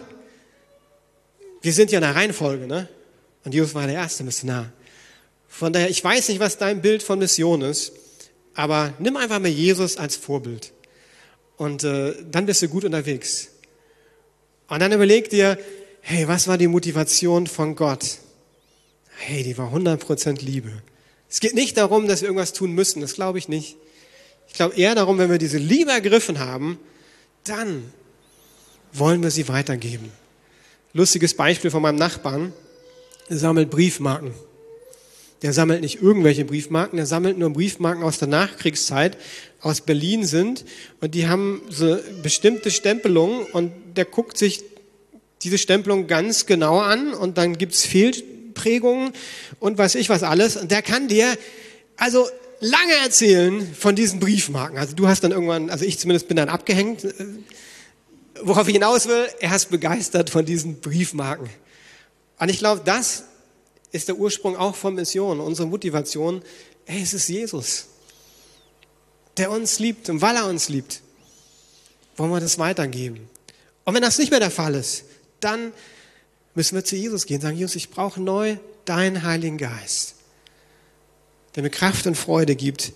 wir 1.62 1.72
sind 1.72 1.90
ja 1.90 2.00
in 2.00 2.02
der 2.02 2.14
Reihenfolge, 2.14 2.68
ne? 2.68 2.90
Und 3.46 3.54
Jesus 3.54 3.74
war 3.74 3.88
der 3.88 3.96
erste 3.96 4.26
Missionar. 4.26 4.74
Von 5.48 5.72
daher, 5.72 5.90
ich 5.90 6.04
weiß 6.04 6.28
nicht, 6.28 6.42
was 6.42 6.58
dein 6.58 6.82
Bild 6.82 7.02
von 7.02 7.18
Mission 7.18 7.62
ist, 7.62 7.94
aber 8.56 8.94
nimm 9.00 9.16
einfach 9.16 9.40
mal 9.40 9.48
Jesus 9.48 9.96
als 9.96 10.18
Vorbild. 10.18 10.74
Und 11.56 11.86
äh, 11.86 12.14
dann 12.30 12.46
bist 12.46 12.62
du 12.62 12.68
gut 12.68 12.84
unterwegs. 12.84 13.48
Und 14.68 14.82
dann 14.82 14.92
überleg 14.92 15.30
dir, 15.30 15.58
hey, 16.02 16.28
was 16.28 16.50
war 16.50 16.58
die 16.58 16.68
Motivation 16.68 17.48
von 17.48 17.74
Gott? 17.74 18.18
Hey, 19.16 19.44
die 19.44 19.58
war 19.58 19.74
100% 19.74 20.44
Liebe. 20.44 20.74
Es 21.30 21.40
geht 21.40 21.56
nicht 21.56 21.78
darum, 21.78 22.10
dass 22.10 22.20
wir 22.20 22.28
irgendwas 22.28 22.52
tun 22.52 22.74
müssen, 22.74 23.00
das 23.00 23.14
glaube 23.14 23.38
ich 23.38 23.48
nicht. 23.48 23.78
Ich 24.48 24.54
glaube 24.54 24.76
eher 24.76 24.96
darum, 24.96 25.18
wenn 25.18 25.30
wir 25.30 25.38
diese 25.38 25.58
Liebe 25.58 25.92
ergriffen 25.92 26.40
haben, 26.40 26.80
dann 27.44 27.92
wollen 28.94 29.22
wir 29.22 29.32
sie 29.32 29.48
weitergeben. 29.48 30.12
Lustiges 30.94 31.34
Beispiel 31.34 31.72
von 31.72 31.82
meinem 31.82 31.98
Nachbarn, 31.98 32.54
er 33.28 33.38
sammelt 33.38 33.70
Briefmarken. 33.70 34.34
Der 35.42 35.52
sammelt 35.52 35.82
nicht 35.82 36.02
irgendwelche 36.02 36.46
Briefmarken, 36.46 36.98
der 36.98 37.06
sammelt 37.06 37.38
nur 37.38 37.52
Briefmarken 37.52 38.04
aus 38.04 38.18
der 38.18 38.30
Nachkriegszeit, 38.30 39.18
aus 39.60 39.82
Berlin 39.82 40.26
sind 40.26 40.64
und 41.02 41.14
die 41.14 41.28
haben 41.28 41.62
so 41.70 41.98
bestimmte 42.24 42.72
Stempelungen 42.72 43.46
und 43.48 43.72
der 43.96 44.06
guckt 44.06 44.38
sich 44.38 44.64
diese 45.44 45.58
Stempelung 45.58 46.08
ganz 46.08 46.46
genau 46.46 46.80
an 46.80 47.14
und 47.14 47.38
dann 47.38 47.58
gibt's 47.58 47.86
Fehlprägungen 47.86 49.12
und 49.60 49.78
weiß 49.78 49.96
ich 49.96 50.10
was 50.10 50.24
alles 50.24 50.56
und 50.56 50.72
der 50.72 50.82
kann 50.82 51.08
dir 51.08 51.28
also 51.98 52.28
lange 52.60 52.94
erzählen 53.04 53.76
von 53.76 53.96
diesen 53.96 54.20
Briefmarken. 54.20 54.78
Also 54.78 54.96
du 54.96 55.08
hast 55.08 55.24
dann 55.24 55.32
irgendwann, 55.32 55.70
also 55.70 55.86
ich 55.86 56.00
zumindest 56.00 56.28
bin 56.28 56.38
dann 56.38 56.50
abgehängt. 56.50 57.08
Worauf 58.42 58.68
ich 58.68 58.74
hinaus 58.74 59.08
will, 59.08 59.28
er 59.40 59.56
ist 59.56 59.70
begeistert 59.70 60.30
von 60.30 60.46
diesen 60.46 60.82
Briefmarken. 60.82 61.50
Und 62.40 62.50
ich 62.50 62.60
glaube, 62.60 62.82
das 62.84 63.24
ist 63.92 64.08
der 64.08 64.18
Ursprung 64.18 64.58
auch 64.58 64.76
von 64.76 64.96
Mission, 64.96 65.40
unsere 65.40 65.68
Motivation. 65.68 66.42
Hey, 66.86 67.02
es 67.02 67.14
ist 67.14 67.30
Jesus, 67.30 67.86
der 69.38 69.52
uns 69.52 69.80
liebt. 69.80 70.10
Und 70.10 70.22
weil 70.22 70.36
er 70.36 70.48
uns 70.48 70.70
liebt, 70.70 71.02
wollen 72.18 72.32
wir 72.32 72.40
das 72.40 72.60
weitergeben. 72.60 73.30
Und 73.86 73.94
wenn 73.94 74.02
das 74.02 74.18
nicht 74.18 74.32
mehr 74.32 74.40
der 74.40 74.52
Fall 74.52 74.76
ist, 74.76 75.06
dann 75.40 75.72
müssen 76.56 76.76
wir 76.76 76.84
zu 76.84 76.96
Jesus 76.96 77.26
gehen, 77.26 77.42
sagen, 77.42 77.58
Jesus, 77.58 77.76
ich 77.76 77.90
brauche 77.90 78.22
neu 78.22 78.58
deinen 78.86 79.24
Heiligen 79.24 79.58
Geist, 79.58 80.16
der 81.56 81.64
mir 81.64 81.70
Kraft 81.70 82.06
und 82.08 82.16
Freude 82.16 82.56
gibt, 82.56 82.94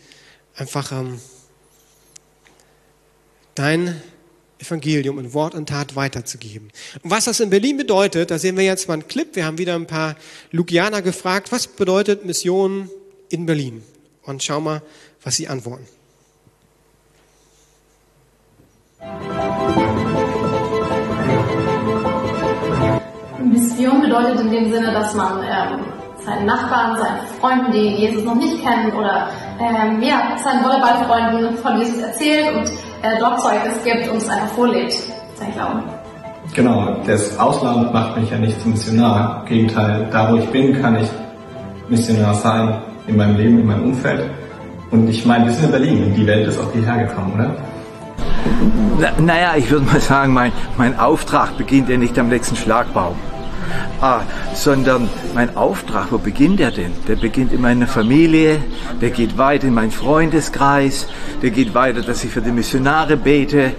einfach 0.55 0.91
ähm, 0.91 1.19
dein 3.55 4.01
Evangelium 4.59 5.19
in 5.19 5.33
Wort 5.33 5.55
und 5.55 5.69
Tat 5.69 5.95
weiterzugeben. 5.95 6.69
Und 7.01 7.11
was 7.11 7.25
das 7.25 7.39
in 7.39 7.49
Berlin 7.49 7.77
bedeutet, 7.77 8.29
da 8.29 8.37
sehen 8.37 8.57
wir 8.57 8.65
jetzt 8.65 8.87
mal 8.87 8.95
einen 8.95 9.07
Clip. 9.07 9.35
Wir 9.35 9.45
haben 9.45 9.57
wieder 9.57 9.75
ein 9.75 9.87
paar 9.87 10.15
Lugianer 10.51 11.01
gefragt, 11.01 11.51
was 11.51 11.67
bedeutet 11.67 12.25
Mission 12.25 12.89
in 13.29 13.45
Berlin? 13.45 13.83
Und 14.23 14.43
schau 14.43 14.59
mal, 14.59 14.81
was 15.23 15.37
sie 15.37 15.47
antworten. 15.47 15.87
Mission 23.43 24.01
bedeutet 24.01 24.41
in 24.41 24.51
dem 24.51 24.71
Sinne, 24.71 24.91
dass 24.91 25.13
man 25.13 25.43
ähm, 25.43 25.98
seinen 26.29 26.45
Nachbarn, 26.45 26.97
seinen 26.97 27.19
Freunden, 27.39 27.71
die 27.71 27.95
Jesus 27.95 28.23
noch 28.23 28.35
nicht 28.35 28.63
kennen, 28.63 28.91
oder 28.93 29.29
ähm, 29.59 30.01
ja, 30.01 30.37
seinen 30.37 30.63
Volleyballfreunden 30.63 31.57
von 31.57 31.79
Jesus 31.79 32.01
erzählt 32.01 32.55
und 32.55 32.67
äh, 33.01 33.19
dort 33.19 33.41
Zeugnis 33.41 33.83
gibt 33.83 34.09
und 34.09 34.17
es 34.17 34.29
einfach 34.29 34.47
vorlebt, 34.49 34.93
sein 35.35 35.53
Glauben. 35.53 35.83
Genau, 36.53 36.95
das 37.05 37.37
Ausland 37.39 37.93
macht 37.93 38.17
mich 38.17 38.29
ja 38.29 38.37
nicht 38.37 38.59
zum 38.61 38.71
Missionar. 38.71 39.41
Im 39.41 39.45
Gegenteil, 39.49 40.07
da 40.11 40.31
wo 40.31 40.37
ich 40.37 40.49
bin, 40.49 40.81
kann 40.81 40.97
ich 40.97 41.09
Missionar 41.89 42.33
sein 42.33 42.81
in 43.07 43.17
meinem 43.17 43.37
Leben, 43.37 43.59
in 43.59 43.67
meinem 43.67 43.85
Umfeld. 43.85 44.29
Und 44.91 45.07
ich 45.07 45.25
meine, 45.25 45.45
wir 45.45 45.53
sind 45.53 45.65
in 45.65 45.71
Berlin 45.71 46.03
und 46.05 46.13
die 46.15 46.25
Welt 46.25 46.47
ist 46.47 46.59
auch 46.59 46.71
hierher 46.73 47.05
gekommen, 47.05 47.33
oder? 47.35 47.55
Na, 48.99 49.09
naja, 49.21 49.53
ich 49.55 49.69
würde 49.69 49.85
mal 49.85 49.99
sagen, 49.99 50.33
mein, 50.33 50.51
mein 50.77 50.97
Auftrag 50.97 51.55
beginnt 51.57 51.89
ja 51.89 51.97
nicht 51.97 52.17
am 52.17 52.29
nächsten 52.29 52.55
Schlagbaum. 52.55 53.15
Ah, 54.01 54.21
sondern 54.53 55.09
mein 55.33 55.55
Auftrag, 55.57 56.11
wo 56.11 56.17
beginnt 56.17 56.59
der 56.59 56.71
denn? 56.71 56.91
Der 57.07 57.15
beginnt 57.15 57.51
in 57.51 57.61
meiner 57.61 57.87
Familie, 57.87 58.59
der 59.01 59.09
geht 59.09 59.37
weiter 59.37 59.67
in 59.67 59.73
meinen 59.73 59.91
Freundeskreis, 59.91 61.07
der 61.41 61.49
geht 61.49 61.73
weiter, 61.73 62.01
dass 62.01 62.23
ich 62.23 62.31
für 62.31 62.41
die 62.41 62.51
Missionare 62.51 63.17
bete. 63.17 63.73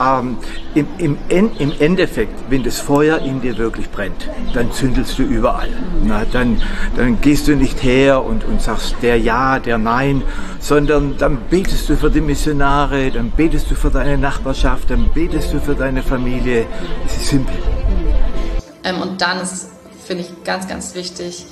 Ähm, 0.00 0.38
im, 0.74 0.86
im, 1.28 1.50
Im 1.58 1.72
Endeffekt, 1.78 2.32
wenn 2.50 2.62
das 2.62 2.80
Feuer 2.80 3.18
in 3.18 3.40
dir 3.40 3.56
wirklich 3.58 3.90
brennt, 3.90 4.28
dann 4.52 4.72
zündelst 4.72 5.18
du 5.18 5.22
überall. 5.22 5.68
Na, 6.04 6.24
dann, 6.30 6.60
dann 6.96 7.20
gehst 7.20 7.48
du 7.48 7.56
nicht 7.56 7.82
her 7.82 8.24
und, 8.24 8.44
und 8.44 8.60
sagst 8.60 8.96
der 9.02 9.18
Ja, 9.18 9.58
der 9.58 9.78
Nein, 9.78 10.22
sondern 10.58 11.16
dann 11.18 11.38
betest 11.48 11.88
du 11.88 11.96
für 11.96 12.10
die 12.10 12.20
Missionare, 12.20 13.10
dann 13.10 13.30
betest 13.30 13.70
du 13.70 13.74
für 13.74 13.90
deine 13.90 14.18
Nachbarschaft, 14.18 14.90
dann 14.90 15.08
betest 15.14 15.52
du 15.52 15.60
für 15.60 15.74
deine 15.74 16.02
Familie. 16.02 16.66
Es 17.06 17.16
ist 17.16 17.28
simpel. 17.28 17.54
Ähm, 18.86 19.02
und 19.02 19.20
dann 19.20 19.40
ist, 19.40 19.68
finde 20.06 20.22
ich, 20.22 20.44
ganz, 20.44 20.68
ganz 20.68 20.94
wichtig, 20.94 21.44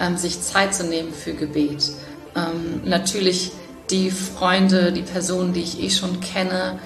ähm, 0.00 0.16
sich 0.16 0.42
Zeit 0.42 0.74
zu 0.74 0.84
nehmen 0.84 1.14
für 1.14 1.32
Gebet. 1.32 1.92
Ähm, 2.36 2.82
natürlich 2.84 3.52
die 3.90 4.10
Freunde, 4.10 4.92
die 4.92 5.02
Personen, 5.02 5.52
die 5.52 5.62
ich 5.62 5.80
eh 5.82 5.90
schon 5.90 6.20
kenne, 6.20 6.78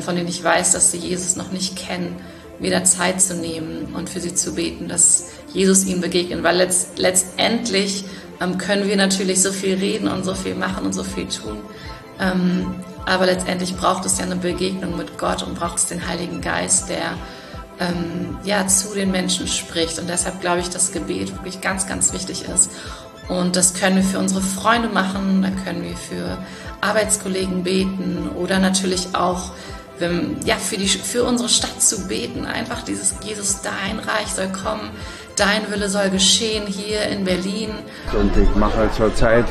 von 0.00 0.16
denen 0.16 0.28
ich 0.28 0.42
weiß, 0.42 0.72
dass 0.72 0.90
sie 0.90 0.98
Jesus 0.98 1.36
noch 1.36 1.50
nicht 1.50 1.76
kennen, 1.76 2.16
wieder 2.58 2.84
Zeit 2.84 3.22
zu 3.22 3.34
nehmen 3.34 3.94
und 3.94 4.10
für 4.10 4.20
sie 4.20 4.34
zu 4.34 4.54
beten, 4.54 4.88
dass 4.88 5.28
Jesus 5.54 5.86
ihnen 5.86 6.00
begegnet. 6.02 6.42
Weil 6.42 6.56
letzt, 6.56 6.98
letztendlich 6.98 8.04
können 8.58 8.86
wir 8.86 8.96
natürlich 8.96 9.40
so 9.40 9.50
viel 9.52 9.76
reden 9.76 10.08
und 10.08 10.24
so 10.24 10.34
viel 10.34 10.56
machen 10.56 10.84
und 10.84 10.92
so 10.92 11.04
viel 11.04 11.26
tun. 11.28 11.60
aber 13.06 13.26
letztendlich 13.26 13.76
braucht 13.76 14.04
es 14.04 14.18
ja 14.18 14.24
eine 14.24 14.36
Begegnung 14.36 14.96
mit 14.98 15.16
Gott 15.16 15.44
und 15.44 15.54
braucht 15.54 15.78
es 15.78 15.86
den 15.86 16.06
Heiligen 16.06 16.40
Geist, 16.40 16.90
der 16.90 17.16
ähm, 17.80 18.38
ja, 18.44 18.66
zu 18.66 18.94
den 18.94 19.10
Menschen 19.10 19.46
spricht. 19.48 19.98
Und 19.98 20.08
deshalb 20.08 20.40
glaube 20.40 20.60
ich, 20.60 20.70
dass 20.70 20.92
Gebet 20.92 21.32
wirklich 21.32 21.60
ganz, 21.60 21.86
ganz 21.86 22.12
wichtig 22.12 22.44
ist. 22.44 22.70
Und 23.28 23.56
das 23.56 23.74
können 23.74 23.96
wir 23.96 24.02
für 24.02 24.18
unsere 24.18 24.40
Freunde 24.40 24.88
machen, 24.88 25.42
da 25.42 25.50
können 25.50 25.82
wir 25.82 25.96
für 25.96 26.38
Arbeitskollegen 26.80 27.62
beten 27.62 28.30
oder 28.36 28.58
natürlich 28.58 29.14
auch 29.14 29.52
ja, 30.44 30.56
für, 30.56 30.76
die, 30.76 30.88
für 30.88 31.24
unsere 31.24 31.48
Stadt 31.48 31.82
zu 31.82 32.06
beten. 32.06 32.46
Einfach 32.46 32.82
dieses 32.82 33.14
Jesus, 33.22 33.62
dein 33.62 33.98
Reich 33.98 34.28
soll 34.28 34.48
kommen, 34.48 34.90
dein 35.38 35.70
Wille 35.70 35.88
soll 35.88 36.10
geschehen 36.10 36.66
hier 36.66 37.02
in 37.02 37.24
Berlin. 37.24 37.70
Und 38.18 38.36
ich 38.36 38.54
mache 38.56 38.90
zurzeit, 38.96 39.44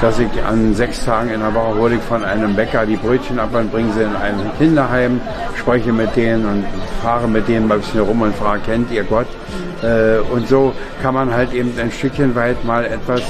dass 0.00 0.18
ich 0.18 0.28
an 0.44 0.74
sechs 0.74 1.04
Tagen 1.04 1.30
in 1.30 1.40
der 1.40 1.54
Woche 1.54 1.74
hole 1.76 1.94
ich 1.96 2.02
von 2.02 2.24
einem 2.24 2.54
Bäcker 2.54 2.86
die 2.86 2.96
Brötchen 2.96 3.38
ab 3.38 3.54
und 3.54 3.70
bringe 3.70 3.92
sie 3.92 4.02
in 4.02 4.14
ein 4.14 4.34
Kinderheim, 4.58 5.20
spreche 5.56 5.92
mit 5.92 6.14
denen 6.16 6.44
und 6.44 6.64
fahre 7.02 7.28
mit 7.28 7.48
denen 7.48 7.68
mal 7.68 7.74
ein 7.74 7.80
bisschen 7.80 8.00
rum 8.00 8.22
und 8.22 8.34
frage, 8.36 8.62
kennt 8.66 8.90
ihr 8.90 9.04
Gott? 9.04 9.26
Äh, 9.82 10.18
und 10.32 10.48
so 10.48 10.72
kann 11.02 11.14
man 11.14 11.32
halt 11.32 11.52
eben 11.52 11.72
ein 11.78 11.90
Stückchen 11.90 12.34
weit 12.34 12.64
mal 12.64 12.84
etwas 12.84 13.22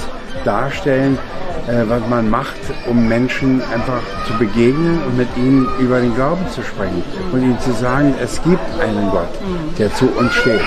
darstellen, 0.44 1.18
äh, 1.66 1.88
was 1.88 2.02
man 2.08 2.28
macht, 2.28 2.60
um 2.88 3.08
Menschen 3.08 3.62
einfach 3.72 4.02
zu 4.26 4.34
begegnen 4.34 5.00
und 5.06 5.16
mit 5.16 5.28
ihnen 5.36 5.68
über 5.78 6.00
den 6.00 6.14
Glauben 6.14 6.48
zu 6.50 6.62
sprechen 6.62 7.02
und 7.32 7.42
ihnen 7.42 7.60
zu 7.60 7.72
sagen, 7.72 8.14
es 8.22 8.42
gibt 8.42 8.80
einen 8.80 9.10
Gott, 9.10 9.28
der 9.78 9.92
zu 9.94 10.06
uns 10.06 10.32
steht. 10.34 10.60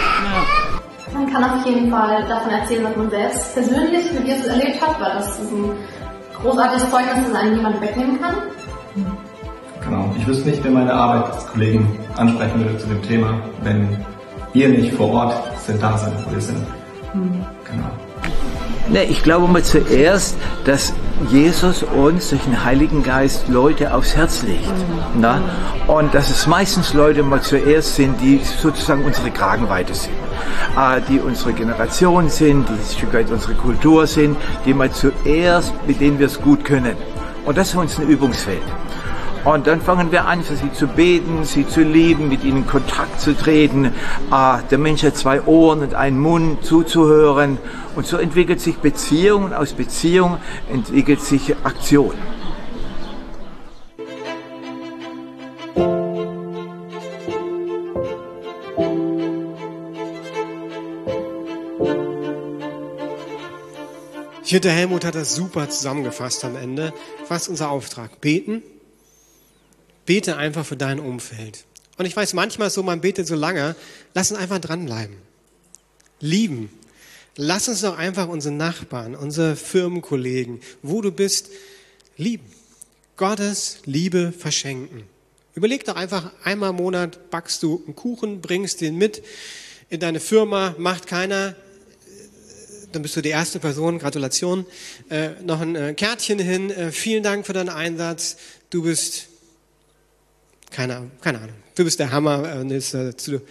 Man 1.15 1.31
kann 1.31 1.43
auf 1.45 1.65
jeden 1.65 1.89
Fall 1.89 2.25
davon 2.27 2.51
erzählen, 2.51 2.83
was 2.83 2.95
man 2.97 3.09
selbst 3.09 3.53
persönlich 3.53 4.11
mit 4.11 4.27
Jesus 4.27 4.47
erlebt 4.47 4.81
hat, 4.81 4.99
weil 4.99 5.13
das 5.13 5.39
ist 5.39 5.49
ein 5.49 5.71
großartiges 6.41 6.91
Zeugnis, 6.91 7.25
das 7.31 7.41
einen 7.41 7.55
niemand 7.55 7.79
wegnehmen 7.79 8.21
kann. 8.21 8.35
Genau. 9.81 10.13
Ich 10.17 10.27
wüsste 10.27 10.49
nicht, 10.49 10.61
wer 10.61 10.71
meine 10.71 10.93
Arbeitskollegen 10.93 11.87
ansprechen 12.17 12.65
würde 12.65 12.77
zu 12.77 12.87
dem 12.87 13.01
Thema, 13.01 13.39
wenn 13.63 13.87
wir 14.51 14.67
nicht 14.67 14.93
vor 14.93 15.09
Ort 15.13 15.35
sind, 15.65 15.81
da 15.81 15.97
sind, 15.97 16.13
wo 16.25 16.31
wir 16.31 16.41
sind. 16.41 16.59
Mhm. 17.13 17.45
Genau. 17.63 17.89
Ne, 18.89 19.05
ich 19.05 19.23
glaube 19.23 19.47
mal 19.47 19.63
zuerst, 19.63 20.35
dass 20.65 20.93
Jesus 21.29 21.83
uns 21.83 22.29
durch 22.29 22.43
den 22.43 22.63
Heiligen 22.63 23.01
Geist 23.01 23.47
Leute 23.47 23.93
aufs 23.93 24.15
Herz 24.15 24.43
legt. 24.43 24.69
Na? 25.19 25.41
Und 25.87 26.13
dass 26.13 26.29
es 26.29 26.45
meistens 26.45 26.93
Leute 26.93 27.23
mal 27.23 27.41
zuerst 27.41 27.95
sind, 27.95 28.19
die 28.21 28.41
sozusagen 28.43 29.03
unsere 29.05 29.31
Kragenweite 29.31 29.93
sind. 29.93 30.13
Äh, 30.77 31.01
die 31.07 31.19
unsere 31.19 31.53
Generation 31.53 32.29
sind, 32.29 32.67
die 32.67 32.73
ein 32.73 32.97
Stück 32.97 33.13
weit 33.13 33.31
unsere 33.31 33.53
Kultur 33.53 34.07
sind, 34.07 34.37
die 34.65 34.73
mal 34.73 34.91
zuerst, 34.91 35.73
mit 35.87 36.01
denen 36.01 36.19
wir 36.19 36.27
es 36.27 36.41
gut 36.41 36.65
können. 36.65 36.97
Und 37.45 37.57
das 37.57 37.67
ist 37.67 37.73
für 37.73 37.79
uns 37.79 37.97
ein 37.97 38.07
Übungsfeld. 38.07 38.63
Und 39.45 39.67
dann 39.67 39.79
fangen 39.79 40.11
wir 40.11 40.25
an, 40.25 40.43
für 40.43 40.55
sie 40.55 40.73
zu 40.73 40.87
beten, 40.87 41.43
sie 41.43 41.67
zu 41.67 41.83
lieben, 41.83 42.29
mit 42.29 42.43
ihnen 42.43 42.57
in 42.57 42.67
Kontakt 42.67 43.21
zu 43.21 43.37
treten. 43.37 43.93
Ah, 44.31 44.61
der 44.71 44.79
Mensch 44.79 45.03
hat 45.03 45.15
zwei 45.15 45.39
Ohren 45.43 45.81
und 45.81 45.93
einen 45.93 46.19
Mund 46.19 46.65
zuzuhören. 46.65 47.59
Und 47.95 48.07
so 48.07 48.17
entwickelt 48.17 48.59
sich 48.59 48.77
Beziehung 48.77 49.43
und 49.43 49.53
aus 49.53 49.73
Beziehung 49.73 50.37
entwickelt 50.73 51.21
sich 51.21 51.55
Aktion. 51.63 52.15
Ich 64.43 64.51
finde, 64.51 64.69
Helmut 64.69 65.05
hat 65.05 65.13
das 65.13 65.35
super 65.35 65.69
zusammengefasst 65.69 66.45
am 66.45 66.55
Ende. 66.55 66.93
Was 67.27 67.43
ist 67.43 67.49
unser 67.49 67.69
Auftrag? 67.69 68.21
Beten. 68.21 68.63
Bete 70.05 70.37
einfach 70.37 70.65
für 70.65 70.77
dein 70.77 70.99
Umfeld. 70.99 71.65
Und 71.97 72.05
ich 72.05 72.15
weiß 72.15 72.33
manchmal 72.33 72.69
so, 72.69 72.83
man 72.83 73.01
betet 73.01 73.27
so 73.27 73.35
lange. 73.35 73.75
Lass 74.13 74.31
uns 74.31 74.39
einfach 74.39 74.59
dranbleiben. 74.59 75.17
Lieben. 76.19 76.69
Lass 77.37 77.67
uns 77.67 77.81
doch 77.81 77.97
einfach 77.97 78.27
unsere 78.27 78.53
Nachbarn, 78.53 79.15
unsere 79.15 79.55
Firmenkollegen, 79.55 80.61
wo 80.81 81.01
du 81.01 81.11
bist, 81.11 81.49
lieben. 82.17 82.45
Gottes 83.17 83.79
Liebe 83.85 84.33
verschenken. 84.37 85.03
Überleg 85.53 85.85
doch 85.85 85.95
einfach, 85.95 86.31
einmal 86.43 86.71
im 86.71 86.75
Monat 86.75 87.29
backst 87.29 87.63
du 87.63 87.81
einen 87.85 87.95
Kuchen, 87.95 88.41
bringst 88.41 88.81
den 88.81 88.97
mit 88.97 89.23
in 89.89 90.01
deine 90.01 90.19
Firma, 90.19 90.75
macht 90.77 91.07
keiner, 91.07 91.55
dann 92.91 93.01
bist 93.01 93.15
du 93.15 93.21
die 93.21 93.29
erste 93.29 93.59
Person, 93.59 93.99
Gratulation, 93.99 94.65
äh, 95.09 95.29
noch 95.43 95.61
ein 95.61 95.75
äh, 95.75 95.93
Kärtchen 95.93 96.39
hin, 96.39 96.71
äh, 96.71 96.91
vielen 96.91 97.23
Dank 97.23 97.45
für 97.45 97.53
deinen 97.53 97.69
Einsatz, 97.69 98.35
du 98.69 98.83
bist, 98.83 99.27
keine, 100.75 101.09
keine 101.21 101.37
Ahnung, 101.37 101.55
du 101.75 101.85
bist 101.85 101.99
der 101.99 102.11
Hammer, 102.11 102.63
äh, 102.69 102.77
ist, 102.77 102.93
äh, 102.93 103.15
zu, 103.15 103.41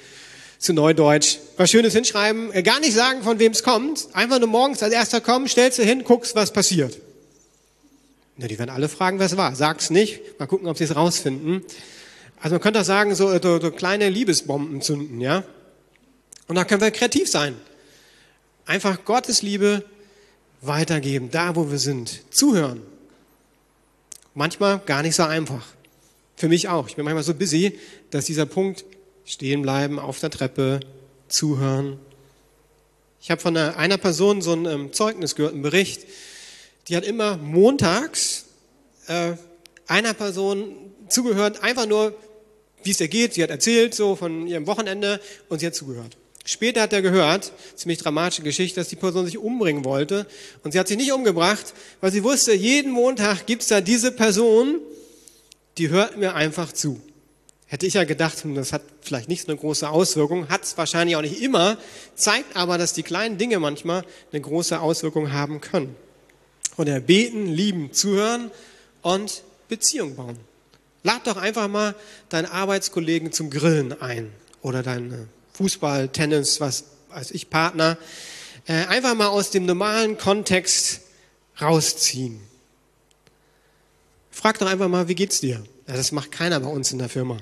zu 0.59 0.75
Neudeutsch, 0.75 1.39
was 1.57 1.71
Schönes 1.71 1.95
hinschreiben, 1.95 2.53
äh, 2.53 2.63
gar 2.63 2.81
nicht 2.81 2.93
sagen, 2.93 3.23
von 3.23 3.39
wem 3.39 3.53
es 3.53 3.63
kommt, 3.63 4.09
einfach 4.13 4.39
nur 4.39 4.49
morgens 4.49 4.83
als 4.83 4.93
erster 4.93 5.23
kommen, 5.23 5.49
stellst 5.49 5.79
du 5.79 5.85
hin, 5.85 6.05
guckst, 6.05 6.35
was 6.35 6.53
passiert. 6.53 6.99
Na, 8.37 8.47
die 8.47 8.59
werden 8.59 8.71
alle 8.71 8.91
fragen, 8.91 9.19
was 9.21 9.37
war. 9.39 9.55
Sag's 9.57 9.89
nicht, 9.89 10.39
mal 10.39 10.47
gucken, 10.47 10.69
ob 10.69 10.77
sie 10.77 10.85
es 10.85 10.97
rausfinden. 10.97 11.65
Also 12.41 12.57
man 12.57 12.61
könnte 12.61 12.81
auch 12.81 12.85
sagen, 12.85 13.15
so, 13.15 13.39
so, 13.39 13.59
so 13.59 13.71
kleine 13.71 14.11
Liebesbomben 14.11 14.83
zünden, 14.83 15.21
ja. 15.21 15.45
Und 16.47 16.57
da 16.57 16.65
können 16.65 16.83
wir 16.83 16.91
kreativ 16.91 17.31
sein. 17.31 17.57
Einfach 18.67 19.05
Gottes 19.07 19.41
Liebe 19.41 19.83
weitergeben, 20.61 21.31
da 21.31 21.57
wo 21.57 21.71
wir 21.71 21.79
sind. 21.79 22.21
Zuhören. 22.35 22.83
Manchmal 24.35 24.81
gar 24.81 25.01
nicht 25.03 25.15
so 25.15 25.23
einfach. 25.23 25.74
Für 26.37 26.49
mich 26.49 26.69
auch. 26.69 26.89
Ich 26.89 26.97
bin 26.97 27.05
manchmal 27.05 27.25
so 27.25 27.35
busy, 27.35 27.79
dass 28.11 28.25
dieser 28.25 28.47
Punkt 28.47 28.85
stehen 29.25 29.63
bleiben 29.63 29.99
auf 29.99 30.21
der 30.21 30.31
Treppe, 30.31 30.81
zuhören. 31.29 31.99
Ich 33.21 33.31
habe 33.31 33.41
von 33.41 33.57
einer 33.57 33.97
Person 33.97 34.43
so 34.43 34.53
ein 34.53 34.67
ähm, 34.67 34.93
Zeugnis 34.93 35.35
gehört, 35.35 35.55
einen 35.55 35.63
Bericht. 35.63 36.03
Die 36.89 36.97
hat 36.97 37.05
immer 37.05 37.37
montags 37.39 38.45
äh, 39.07 39.33
einer 39.87 40.13
Person 40.13 40.75
zugehört, 41.09 41.63
einfach 41.63 41.87
nur, 41.87 42.15
wie 42.83 42.91
es 42.91 43.01
ihr 43.01 43.09
geht. 43.09 43.35
Sie 43.35 43.43
hat 43.43 43.51
erzählt 43.51 43.95
so 43.95 44.17
von 44.17 44.47
ihrem 44.47 44.67
Wochenende 44.67 45.21
und 45.49 45.61
sie 45.61 45.67
hat 45.67 45.75
zugehört. 45.75 46.17
Später 46.45 46.83
hat 46.83 46.93
er 46.93 47.01
gehört, 47.01 47.53
ziemlich 47.75 47.99
dramatische 47.99 48.43
Geschichte, 48.43 48.79
dass 48.79 48.89
die 48.89 48.97
Person 48.97 49.25
sich 49.25 49.39
umbringen 49.39 49.87
wollte. 49.87 50.27
Und 50.63 50.73
sie 50.73 50.79
hat 50.79 50.89
sich 50.89 50.99
nicht 50.99 51.13
umgebracht, 51.13 51.73
weil 52.03 52.13
sie 52.13 52.23
wusste, 52.23 52.53
jeden 52.53 52.93
Montag 52.93 53.47
gibt's 53.47 53.69
da 53.69 53.81
diese 53.81 54.13
Person, 54.13 54.81
die 55.79 55.89
hört 55.89 56.17
mir 56.17 56.35
einfach 56.35 56.73
zu. 56.73 57.01
Hätte 57.67 57.87
ich 57.87 57.95
ja 57.95 58.05
gedacht, 58.05 58.43
hm, 58.45 58.55
das 58.55 58.73
hat 58.73 58.83
vielleicht 59.01 59.29
nicht 59.29 59.47
so 59.47 59.53
eine 59.53 59.59
große 59.59 59.89
Auswirkung, 59.89 60.49
hat 60.49 60.63
es 60.65 60.79
wahrscheinlich 60.79 61.17
auch 61.17 61.23
nicht 61.23 61.41
immer, 61.41 61.79
zeigt 62.15 62.57
aber, 62.57 62.79
dass 62.79 62.93
die 62.93 63.03
kleinen 63.03 63.39
Dinge 63.39 63.59
manchmal 63.59 64.05
eine 64.31 64.41
große 64.41 64.79
Auswirkung 64.81 65.33
haben 65.33 65.61
können. 65.61 65.97
Und 66.77 66.89
er 66.89 67.01
beten, 67.01 67.47
lieben, 67.47 67.93
zuhören 67.93 68.51
und 69.03 69.43
Beziehung 69.69 70.17
bauen. 70.17 70.39
Lad 71.03 71.27
doch 71.27 71.37
einfach 71.37 71.69
mal 71.69 71.95
deinen 72.29 72.47
Arbeitskollegen 72.47 73.33
zum 73.33 73.51
Grillen 73.51 74.01
ein 74.01 74.33
oder 74.63 74.83
deine 74.83 75.29
Fußball, 75.55 76.09
Tennis, 76.09 76.61
was 76.61 76.85
weiß 77.11 77.31
ich, 77.33 77.51
Partner, 77.51 77.99
äh, 78.67 78.87
einfach 78.87 79.15
mal 79.15 79.29
aus 79.29 79.51
dem 79.51 79.67
normalen 79.67 80.19
Kontext 80.19 81.03
rausziehen. 81.61 82.41
Frag 84.35 84.59
doch 84.59 84.67
einfach 84.67 84.89
mal, 84.89 85.07
wie 85.07 85.15
geht's 85.15 85.41
dir? 85.41 85.63
Das 85.87 86.11
macht 86.11 86.33
keiner 86.33 86.59
bei 86.59 86.69
uns 86.69 86.91
in 86.91 86.99
der 86.99 87.09
Firma. 87.09 87.39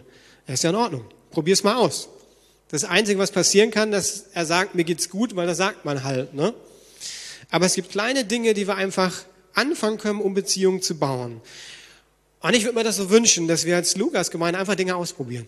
Er 0.46 0.54
ist 0.54 0.62
ja 0.62 0.70
in 0.70 0.76
Ordnung. 0.76 1.04
Probier's 1.30 1.64
mal 1.64 1.76
aus. 1.76 2.08
Das 2.68 2.84
Einzige, 2.84 3.18
was 3.18 3.30
passieren 3.30 3.70
kann, 3.70 3.90
dass 3.90 4.26
er 4.34 4.44
sagt, 4.44 4.74
mir 4.74 4.84
geht's 4.84 5.08
gut, 5.08 5.34
weil 5.34 5.46
das 5.46 5.56
sagt 5.56 5.86
man 5.86 6.04
halt. 6.04 6.34
Ne? 6.34 6.54
Aber 7.50 7.64
es 7.64 7.74
gibt 7.74 7.90
kleine 7.90 8.26
Dinge, 8.26 8.52
die 8.52 8.68
wir 8.68 8.76
einfach 8.76 9.24
anfangen 9.54 9.96
können, 9.96 10.20
um 10.20 10.34
Beziehungen 10.34 10.82
zu 10.82 10.98
bauen. 10.98 11.40
Und 12.40 12.54
ich 12.54 12.64
würde 12.64 12.76
mir 12.76 12.84
das 12.84 12.96
so 12.96 13.08
wünschen, 13.08 13.48
dass 13.48 13.64
wir 13.64 13.76
als 13.76 13.96
Lukas-Gemeinde 13.96 14.60
einfach 14.60 14.74
Dinge 14.74 14.94
ausprobieren. 14.94 15.46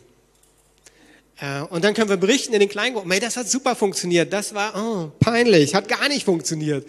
Äh, 1.40 1.60
und 1.60 1.84
dann 1.84 1.92
können 1.92 2.08
wir 2.08 2.16
berichten 2.16 2.54
in 2.54 2.60
den 2.60 2.70
Kleingruppen, 2.70 3.10
hey, 3.10 3.20
das 3.20 3.36
hat 3.36 3.50
super 3.50 3.76
funktioniert, 3.76 4.32
das 4.32 4.54
war 4.54 4.74
oh, 4.74 5.12
peinlich, 5.20 5.74
hat 5.74 5.88
gar 5.88 6.08
nicht 6.08 6.24
funktioniert. 6.24 6.86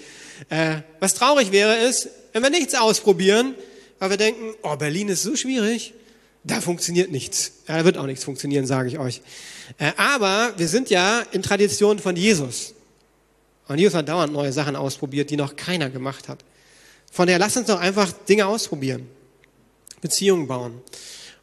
Äh, 0.49 0.77
was 1.01 1.13
traurig 1.13 1.51
wäre, 1.51 1.75
ist, 1.77 2.09
wenn 2.31 2.41
wir 2.41 2.49
nichts 2.49 2.73
ausprobieren, 2.73 3.53
weil 3.99 4.09
wir 4.09 4.17
denken, 4.17 4.53
oh, 4.61 4.75
Berlin 4.75 5.09
ist 5.09 5.23
so 5.23 5.35
schwierig, 5.35 5.93
da 6.43 6.61
funktioniert 6.61 7.11
nichts. 7.11 7.53
Ja, 7.67 7.77
da 7.77 7.85
wird 7.85 7.97
auch 7.97 8.05
nichts 8.05 8.23
funktionieren, 8.23 8.67
sage 8.67 8.87
ich 8.89 8.99
euch. 8.99 9.21
Äh, 9.79 9.91
aber 9.97 10.53
wir 10.57 10.67
sind 10.67 10.89
ja 10.89 11.23
in 11.31 11.41
Tradition 11.41 11.99
von 11.99 12.15
Jesus. 12.15 12.73
Und 13.67 13.79
Jesus 13.79 13.95
hat 13.95 14.07
dauernd 14.07 14.31
neue 14.31 14.53
Sachen 14.53 14.75
ausprobiert, 14.75 15.31
die 15.31 15.37
noch 15.37 15.55
keiner 15.55 15.89
gemacht 15.89 16.27
hat. 16.29 16.43
Von 17.11 17.25
daher 17.25 17.39
lasst 17.39 17.57
uns 17.57 17.67
doch 17.67 17.79
einfach 17.79 18.11
Dinge 18.11 18.45
ausprobieren. 18.45 19.07
Beziehungen 20.01 20.47
bauen. 20.47 20.81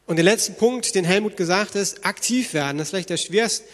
Und 0.07 0.17
der 0.17 0.25
letzte 0.25 0.53
Punkt, 0.53 0.95
den 0.95 1.05
Helmut 1.05 1.37
gesagt 1.37 1.75
ist, 1.75 2.05
aktiv 2.05 2.55
werden. 2.55 2.79
Das 2.79 2.89
ist 2.89 2.91
vielleicht 2.91 3.11
der 3.11 3.17
schwerst, 3.17 3.65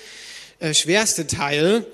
äh, 0.60 0.72
schwerste 0.72 1.26
Teil. 1.26 1.84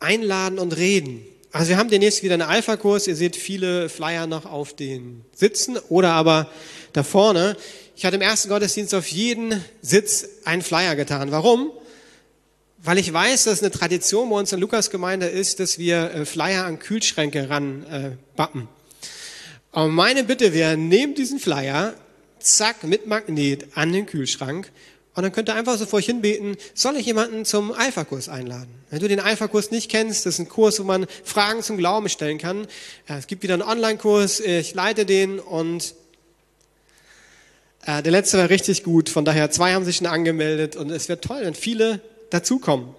Einladen 0.00 0.58
und 0.58 0.76
reden. 0.76 1.24
Also 1.54 1.68
wir 1.68 1.76
haben 1.76 1.90
demnächst 1.90 2.22
wieder 2.22 2.32
einen 2.32 2.42
Alpha-Kurs. 2.42 3.06
Ihr 3.06 3.14
seht 3.14 3.36
viele 3.36 3.90
Flyer 3.90 4.26
noch 4.26 4.46
auf 4.46 4.74
den 4.74 5.22
Sitzen 5.34 5.76
oder 5.90 6.12
aber 6.12 6.50
da 6.94 7.02
vorne. 7.02 7.58
Ich 7.94 8.06
hatte 8.06 8.16
im 8.16 8.22
ersten 8.22 8.48
Gottesdienst 8.48 8.94
auf 8.94 9.06
jeden 9.08 9.62
Sitz 9.82 10.26
einen 10.46 10.62
Flyer 10.62 10.96
getan. 10.96 11.30
Warum? 11.30 11.70
Weil 12.78 12.96
ich 12.96 13.12
weiß, 13.12 13.44
dass 13.44 13.60
eine 13.60 13.70
Tradition 13.70 14.30
bei 14.30 14.36
uns 14.36 14.50
in 14.52 14.60
Lukas-Gemeinde 14.60 15.26
ist, 15.26 15.60
dass 15.60 15.78
wir 15.78 16.14
äh, 16.14 16.24
Flyer 16.24 16.64
an 16.64 16.78
Kühlschränke 16.78 17.50
ran 17.50 17.84
äh. 17.84 18.42
Aber 19.72 19.88
meine 19.88 20.24
Bitte 20.24 20.54
wäre, 20.54 20.78
nehmt 20.78 21.18
diesen 21.18 21.38
Flyer, 21.38 21.94
zack, 22.40 22.82
mit 22.82 23.06
Magnet 23.06 23.66
an 23.74 23.92
den 23.92 24.06
Kühlschrank. 24.06 24.72
Und 25.14 25.24
dann 25.24 25.32
könnt 25.32 25.50
ihr 25.50 25.54
einfach 25.54 25.76
so 25.76 25.84
vor 25.84 25.98
euch 25.98 26.06
hinbeten, 26.06 26.56
soll 26.72 26.96
ich 26.96 27.04
jemanden 27.04 27.44
zum 27.44 27.72
Alpha-Kurs 27.72 28.30
einladen? 28.30 28.72
Wenn 28.88 29.00
du 29.00 29.08
den 29.08 29.20
Alpha-Kurs 29.20 29.70
nicht 29.70 29.90
kennst, 29.90 30.24
das 30.24 30.34
ist 30.34 30.38
ein 30.40 30.48
Kurs, 30.48 30.80
wo 30.80 30.84
man 30.84 31.06
Fragen 31.22 31.62
zum 31.62 31.76
Glauben 31.76 32.08
stellen 32.08 32.38
kann. 32.38 32.66
Es 33.06 33.26
gibt 33.26 33.42
wieder 33.42 33.54
einen 33.54 33.62
Online-Kurs, 33.62 34.40
ich 34.40 34.72
leite 34.74 35.04
den 35.04 35.38
und 35.38 35.94
äh, 37.84 38.02
der 38.02 38.12
letzte 38.12 38.38
war 38.38 38.48
richtig 38.48 38.84
gut. 38.84 39.10
Von 39.10 39.24
daher, 39.24 39.50
zwei 39.50 39.74
haben 39.74 39.84
sich 39.84 39.96
schon 39.96 40.06
angemeldet 40.06 40.76
und 40.76 40.90
es 40.90 41.08
wird 41.08 41.22
toll, 41.22 41.40
wenn 41.42 41.54
viele 41.54 42.00
dazukommen. 42.30 42.94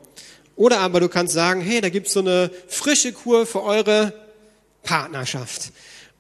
Oder 0.56 0.82
aber 0.82 1.00
du 1.00 1.10
kannst 1.10 1.34
sagen, 1.34 1.62
hey, 1.62 1.82
da 1.82 1.90
gibt's 1.90 2.14
so 2.14 2.20
eine 2.20 2.52
frische 2.68 3.12
Kur 3.12 3.48
für 3.48 3.64
eure 3.64 4.14
Partnerschaft. 4.84 5.72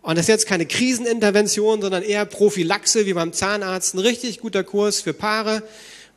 Und 0.03 0.17
das 0.17 0.25
ist 0.25 0.29
jetzt 0.29 0.47
keine 0.47 0.65
Krisenintervention, 0.65 1.81
sondern 1.81 2.03
eher 2.03 2.25
Prophylaxe 2.25 3.05
wie 3.05 3.13
beim 3.13 3.31
Zahnarzt. 3.31 3.95
Ein 3.95 3.99
richtig 3.99 4.41
guter 4.41 4.63
Kurs 4.63 4.99
für 4.99 5.13
Paare, 5.13 5.63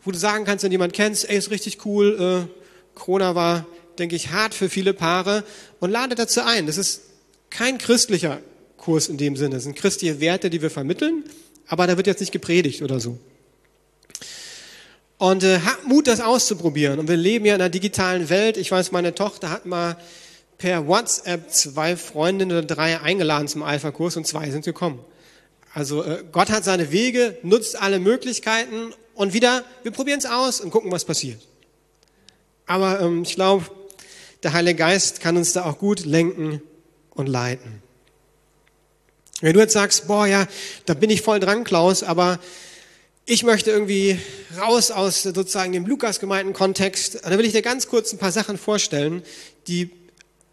wo 0.04 0.10
du 0.10 0.18
sagen 0.18 0.44
kannst, 0.44 0.64
wenn 0.64 0.72
jemand 0.72 0.92
kennst, 0.92 1.30
ey, 1.30 1.38
ist 1.38 1.50
richtig 1.50 1.86
cool, 1.86 2.48
äh, 2.48 2.96
Corona 2.96 3.36
war, 3.36 3.64
denke 4.00 4.16
ich, 4.16 4.32
hart 4.32 4.54
für 4.54 4.68
viele 4.68 4.92
Paare 4.92 5.44
und 5.78 5.90
lade 5.90 6.16
dazu 6.16 6.40
ein. 6.42 6.66
Das 6.66 6.78
ist 6.78 7.02
kein 7.48 7.78
christlicher 7.78 8.40
Kurs 8.76 9.08
in 9.08 9.18
dem 9.18 9.36
Sinne. 9.36 9.54
Das 9.54 9.62
sind 9.62 9.76
christliche 9.76 10.20
Werte, 10.20 10.50
die 10.50 10.62
wir 10.62 10.70
vermitteln, 10.70 11.22
aber 11.68 11.86
da 11.86 11.96
wird 11.96 12.08
jetzt 12.08 12.20
nicht 12.20 12.32
gepredigt 12.32 12.82
oder 12.82 12.98
so. 12.98 13.18
Und 15.18 15.44
äh, 15.44 15.60
hab 15.60 15.84
Mut, 15.84 16.08
das 16.08 16.20
auszuprobieren. 16.20 16.98
Und 16.98 17.06
wir 17.08 17.16
leben 17.16 17.46
ja 17.46 17.54
in 17.54 17.60
einer 17.60 17.70
digitalen 17.70 18.28
Welt. 18.30 18.56
Ich 18.56 18.72
weiß, 18.72 18.90
meine 18.90 19.14
Tochter 19.14 19.50
hat 19.50 19.64
mal 19.64 19.96
per 20.58 20.86
WhatsApp 20.86 21.50
zwei 21.50 21.96
Freundinnen 21.96 22.56
oder 22.56 22.66
drei 22.66 23.00
eingeladen 23.00 23.48
zum 23.48 23.62
Alpha-Kurs 23.62 24.16
und 24.16 24.26
zwei 24.26 24.50
sind 24.50 24.64
gekommen. 24.64 25.04
Also 25.74 26.02
äh, 26.02 26.24
Gott 26.32 26.50
hat 26.50 26.64
seine 26.64 26.90
Wege, 26.90 27.36
nutzt 27.42 27.80
alle 27.80 27.98
Möglichkeiten 27.98 28.94
und 29.14 29.34
wieder, 29.34 29.64
wir 29.82 29.92
probieren 29.92 30.18
es 30.18 30.26
aus 30.26 30.60
und 30.60 30.70
gucken, 30.70 30.90
was 30.90 31.04
passiert. 31.04 31.40
Aber 32.66 33.00
ähm, 33.00 33.22
ich 33.22 33.34
glaube, 33.34 33.66
der 34.42 34.52
Heilige 34.52 34.78
Geist 34.78 35.20
kann 35.20 35.36
uns 35.36 35.52
da 35.52 35.64
auch 35.64 35.78
gut 35.78 36.04
lenken 36.04 36.62
und 37.10 37.26
leiten. 37.26 37.82
Wenn 39.40 39.52
du 39.52 39.60
jetzt 39.60 39.74
sagst, 39.74 40.08
boah, 40.08 40.26
ja, 40.26 40.46
da 40.86 40.94
bin 40.94 41.10
ich 41.10 41.20
voll 41.20 41.40
dran, 41.40 41.64
Klaus, 41.64 42.02
aber 42.02 42.38
ich 43.26 43.42
möchte 43.42 43.70
irgendwie 43.70 44.18
raus 44.58 44.90
aus 44.90 45.24
sozusagen 45.24 45.72
dem 45.72 45.84
Lukas-Gemeinden-Kontext. 45.84 47.24
Da 47.24 47.36
will 47.36 47.44
ich 47.44 47.52
dir 47.52 47.60
ganz 47.60 47.88
kurz 47.88 48.12
ein 48.12 48.18
paar 48.18 48.32
Sachen 48.32 48.56
vorstellen, 48.56 49.22
die 49.66 49.90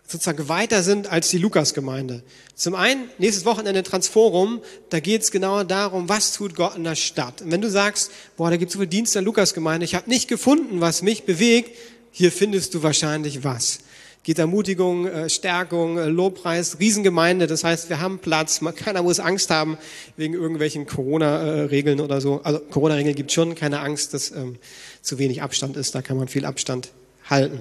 sozusagen 0.08 0.48
weiter 0.50 0.84
sind 0.84 1.12
als 1.12 1.30
die 1.30 1.38
Lukas-Gemeinde. 1.38 2.24
Zum 2.56 2.76
einen, 2.76 3.10
nächstes 3.18 3.46
Wochenende 3.46 3.84
Transforum, 3.84 4.62
da 4.90 5.00
geht 5.00 5.24
es 5.24 5.32
genau 5.32 5.64
darum, 5.64 6.10
was 6.10 6.34
tut 6.34 6.56
Gott 6.56 6.76
in 6.76 6.84
der 6.84 6.96
Stadt. 6.96 7.42
Und 7.42 7.52
wenn 7.52 7.62
du 7.62 7.70
sagst, 7.70 8.12
boah, 8.38 8.50
da 8.50 8.58
gibt 8.58 8.70
es 8.70 8.74
so 8.74 8.80
viel 8.80 8.88
Dienste 8.88 9.20
in 9.20 9.26
der 9.26 9.28
Lukas-Gemeinde, 9.28 9.86
ich 9.86 9.96
habe 9.96 10.10
nicht 10.10 10.28
gefunden, 10.28 10.82
was 10.82 11.02
mich 11.02 11.24
bewegt, 11.24 11.72
hier 12.12 12.32
findest 12.32 12.74
du 12.74 12.84
wahrscheinlich 12.84 13.44
was. 13.44 13.80
Geht 14.22 14.40
Ermutigung, 14.40 15.08
äh, 15.08 15.30
Stärkung, 15.30 15.98
äh, 15.98 16.06
Lobpreis, 16.06 16.80
Riesengemeinde, 16.80 17.48
das 17.48 17.64
heißt, 17.64 17.90
wir 17.90 18.00
haben 18.00 18.20
Platz, 18.20 18.62
keiner 18.76 19.04
muss 19.04 19.20
Angst 19.20 19.50
haben 19.50 19.78
wegen 20.16 20.34
irgendwelchen 20.34 20.86
Corona-Regeln 20.86 22.00
oder 22.00 22.22
so. 22.22 22.40
Also 22.44 22.60
Corona-Regeln 22.60 23.16
gibt 23.16 23.32
schon, 23.32 23.56
keine 23.56 23.80
Angst, 23.80 24.14
dass 24.14 24.32
ähm, 24.32 24.58
zu 25.02 25.18
wenig 25.18 25.42
Abstand 25.42 25.76
ist, 25.76 25.96
da 25.96 26.02
kann 26.02 26.18
man 26.18 26.28
viel 26.28 26.46
Abstand 26.46 26.92
halten. 27.30 27.60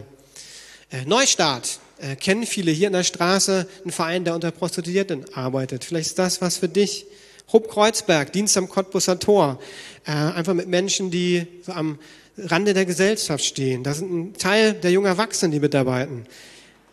Äh, 0.90 1.05
Neustart, 1.07 1.81
äh, 2.02 2.16
kennen 2.16 2.44
viele 2.46 2.72
hier 2.72 2.88
in 2.88 2.92
der 2.92 3.04
Straße 3.04 3.66
einen 3.82 3.92
Verein, 3.92 4.24
der 4.24 4.34
unter 4.34 4.50
Prostituierten 4.50 5.24
arbeitet. 5.34 5.84
Vielleicht 5.84 6.08
ist 6.08 6.18
das 6.18 6.40
was 6.40 6.56
für 6.56 6.68
dich. 6.68 7.06
Hub 7.52 7.68
Kreuzberg, 7.68 8.32
Dienst 8.32 8.56
am 8.56 8.68
Cottbusser 8.68 9.18
Tor. 9.18 9.60
Äh, 10.04 10.10
einfach 10.10 10.54
mit 10.54 10.68
Menschen, 10.68 11.10
die 11.10 11.46
so 11.64 11.72
am 11.72 11.98
Rande 12.36 12.74
der 12.74 12.86
Gesellschaft 12.86 13.44
stehen. 13.44 13.84
Da 13.84 13.94
sind 13.94 14.12
ein 14.12 14.34
Teil 14.34 14.72
der 14.72 14.90
jungen 14.90 15.06
Erwachsenen, 15.06 15.52
die 15.52 15.60
mitarbeiten. 15.60 16.26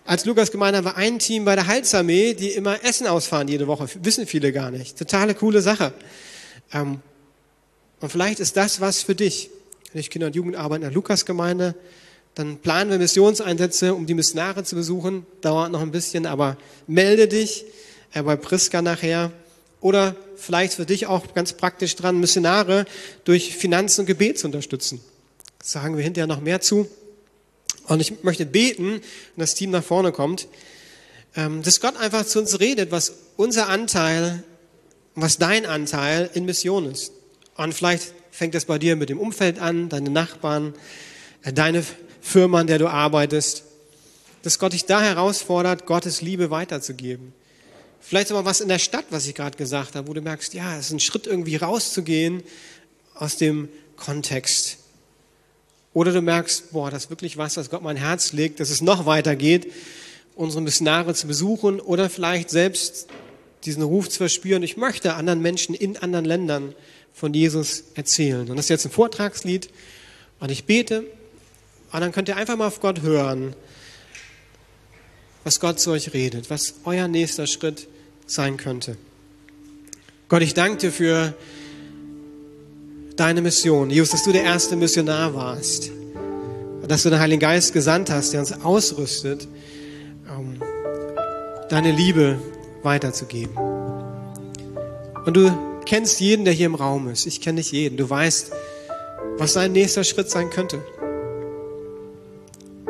Als 0.06 0.26
Lukas 0.26 0.52
Gemeinde 0.52 0.84
war 0.86 0.98
ein 0.98 1.20
Team 1.20 1.46
bei 1.46 1.56
der 1.56 1.68
Heilsarmee, 1.68 2.34
die 2.34 2.50
immer 2.50 2.84
Essen 2.84 3.08
ausfahren 3.08 3.48
jede 3.48 3.68
Woche. 3.68 3.88
Wissen 4.04 4.28
viele 4.28 4.52
gar 4.52 4.70
nicht. 4.70 4.98
Totale 4.98 5.34
coole 5.34 5.62
Sache. 5.62 5.94
Ähm, 6.74 7.00
und 8.00 8.12
vielleicht 8.12 8.40
ist 8.40 8.58
das 8.58 8.80
was 8.80 9.02
für 9.02 9.16
dich. 9.16 9.50
Wenn 9.92 10.02
ich 10.02 10.10
Kinder- 10.10 10.28
und 10.28 10.36
Jugendarbeit 10.36 10.78
in 10.78 10.82
der 10.84 10.92
Lukas-Gemeinde, 10.92 11.74
dann 12.36 12.58
planen 12.58 12.90
wir 12.92 12.98
Missionseinsätze, 12.98 13.94
um 13.94 14.06
die 14.06 14.14
Missionare 14.14 14.64
zu 14.64 14.76
besuchen. 14.76 15.26
Dauert 15.42 15.72
noch 15.72 15.82
ein 15.82 15.92
bisschen, 15.92 16.26
aber 16.26 16.58
melde 16.88 17.28
dich 17.28 17.66
äh, 18.14 18.24
bei 18.24 18.36
Priska 18.36 18.82
nachher. 18.82 19.32
Oder 19.82 20.16
vielleicht 20.36 20.74
für 20.74 20.86
dich 20.86 21.08
auch 21.08 21.34
ganz 21.34 21.54
praktisch 21.54 21.96
dran, 21.96 22.20
Missionare 22.20 22.86
durch 23.24 23.56
Finanzen 23.56 24.02
und 24.02 24.08
Gebet 24.08 24.40
zu 24.40 24.48
unterstützen. 24.48 25.02
Das 25.60 25.72
sagen 25.72 25.98
wir 25.98 26.04
hinterher 26.04 26.28
noch 26.28 26.42
mehr 26.42 26.62
zu. 26.62 26.88
Und 27.88 28.02
ich 28.02 28.24
möchte 28.24 28.46
beten, 28.46 28.94
wenn 28.94 29.02
das 29.38 29.56
Team 29.56 29.72
nach 29.72 29.84
vorne 29.84 30.12
kommt, 30.12 30.48
ähm, 31.36 31.64
dass 31.64 31.82
Gott 31.82 31.98
einfach 31.98 32.26
zu 32.26 32.40
uns 32.40 32.60
redet, 32.60 32.92
was 32.92 33.14
unser 33.36 33.68
Anteil, 33.68 34.44
was 35.16 35.38
dein 35.38 35.66
Anteil 35.66 36.30
in 36.34 36.46
Mission 36.46 36.90
ist. 36.90 37.12
Und 37.56 37.74
vielleicht 37.74 38.14
fängt 38.32 38.56
das 38.56 38.66
bei 38.66 38.78
dir 38.78 38.96
mit 38.96 39.10
dem 39.10 39.20
Umfeld 39.20 39.60
an, 39.60 39.90
deine 39.90 40.10
Nachbarn, 40.10 40.74
äh, 41.44 41.52
deine 41.52 41.84
Firma, 42.30 42.60
an 42.60 42.68
der 42.68 42.78
du 42.78 42.88
arbeitest, 42.88 43.64
dass 44.44 44.60
Gott 44.60 44.74
dich 44.74 44.86
da 44.86 45.02
herausfordert, 45.02 45.86
Gottes 45.88 46.22
Liebe 46.22 46.52
weiterzugeben. 46.52 47.34
Vielleicht 48.00 48.32
aber 48.32 48.46
was 48.46 48.62
in 48.62 48.70
der 48.70 48.80
Stadt, 48.80 49.06
was 49.10 49.28
ich 49.28 49.36
gerade 49.36 49.58
gesagt 49.58 49.96
habe, 49.96 50.08
wo 50.08 50.14
du 50.14 50.22
merkst, 50.22 50.54
ja, 50.54 50.78
es 50.78 50.86
ist 50.86 50.92
ein 50.92 51.00
Schritt 51.00 51.28
irgendwie 51.28 51.56
rauszugehen 51.56 52.44
aus 53.16 53.38
dem 53.38 53.68
Kontext. 53.98 54.78
Oder 55.94 56.14
du 56.14 56.22
merkst, 56.22 56.72
boah, 56.72 56.92
das 56.92 57.06
ist 57.06 57.10
wirklich 57.10 57.38
was, 57.38 57.58
was 57.58 57.70
Gott 57.72 57.82
mein 57.82 57.98
Herz 57.98 58.32
legt, 58.32 58.60
dass 58.60 58.70
es 58.70 58.82
noch 58.82 59.08
weitergeht, 59.08 59.74
unsere 60.36 60.62
Missionare 60.62 61.16
zu 61.16 61.28
besuchen 61.28 61.80
oder 61.80 62.10
vielleicht 62.10 62.52
selbst 62.52 63.08
diesen 63.66 63.84
Ruf 63.84 64.08
zu 64.08 64.20
verspüren, 64.20 64.64
ich 64.64 64.78
möchte 64.78 65.16
anderen 65.16 65.42
Menschen 65.42 65.74
in 65.74 65.98
anderen 65.98 66.26
Ländern 66.26 66.76
von 67.12 67.34
Jesus 67.34 67.86
erzählen. 67.96 68.50
Und 68.50 68.56
das 68.56 68.66
ist 68.66 68.70
jetzt 68.70 68.86
ein 68.86 68.92
Vortragslied 68.92 69.70
und 70.40 70.52
ich 70.52 70.66
bete 70.66 71.06
und 71.92 72.02
dann 72.02 72.12
könnt 72.12 72.28
ihr 72.28 72.36
einfach 72.36 72.56
mal 72.56 72.68
auf 72.68 72.82
Gott 72.82 73.02
hören, 73.02 73.56
was 75.44 75.60
Gott 75.60 75.80
zu 75.80 75.92
euch 75.92 76.14
redet, 76.14 76.50
was 76.50 76.76
euer 76.84 77.08
nächster 77.08 77.48
Schritt 77.48 77.88
sein 78.28 78.58
könnte. 78.58 78.98
Gott, 80.28 80.42
ich 80.42 80.54
danke 80.54 80.78
dir 80.78 80.92
für 80.92 81.34
deine 83.16 83.42
Mission. 83.42 83.90
Jesus, 83.90 84.12
dass 84.12 84.24
du 84.24 84.32
der 84.32 84.44
erste 84.44 84.76
Missionar 84.76 85.34
warst. 85.34 85.92
Dass 86.88 87.04
du 87.04 87.10
den 87.10 87.20
Heiligen 87.20 87.40
Geist 87.40 87.74
gesandt 87.74 88.10
hast, 88.10 88.34
der 88.34 88.40
uns 88.40 88.54
ausrüstet, 88.64 89.48
um 90.38 90.62
deine 91.70 91.92
Liebe 91.92 92.40
weiterzugeben. 92.84 93.56
Und 95.26 95.36
du 95.36 95.52
kennst 95.86 96.20
jeden, 96.20 96.46
der 96.46 96.54
hier 96.54 96.68
im 96.68 96.76
Raum 96.76 97.10
ist. 97.10 97.26
Ich 97.26 97.42
kenne 97.42 97.58
nicht 97.58 97.72
jeden. 97.72 97.98
Du 97.98 98.10
weißt, 98.10 98.52
was 99.38 99.54
sein 99.54 99.72
nächster 99.72 100.04
Schritt 100.04 100.30
sein 100.30 100.50
könnte. 100.50 100.82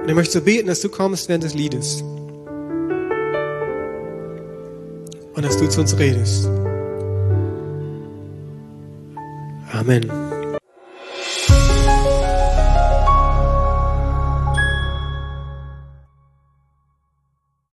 Und 0.09 0.13
ich 0.13 0.15
möchte 0.15 0.39
so 0.39 0.41
beten, 0.41 0.65
dass 0.65 0.81
du 0.81 0.89
kommst 0.89 1.29
während 1.29 1.43
des 1.43 1.53
Liedes. 1.53 2.01
Und 5.35 5.45
dass 5.45 5.55
du 5.55 5.69
zu 5.69 5.81
uns 5.81 5.95
redest. 5.99 6.49
Amen. 9.71 10.28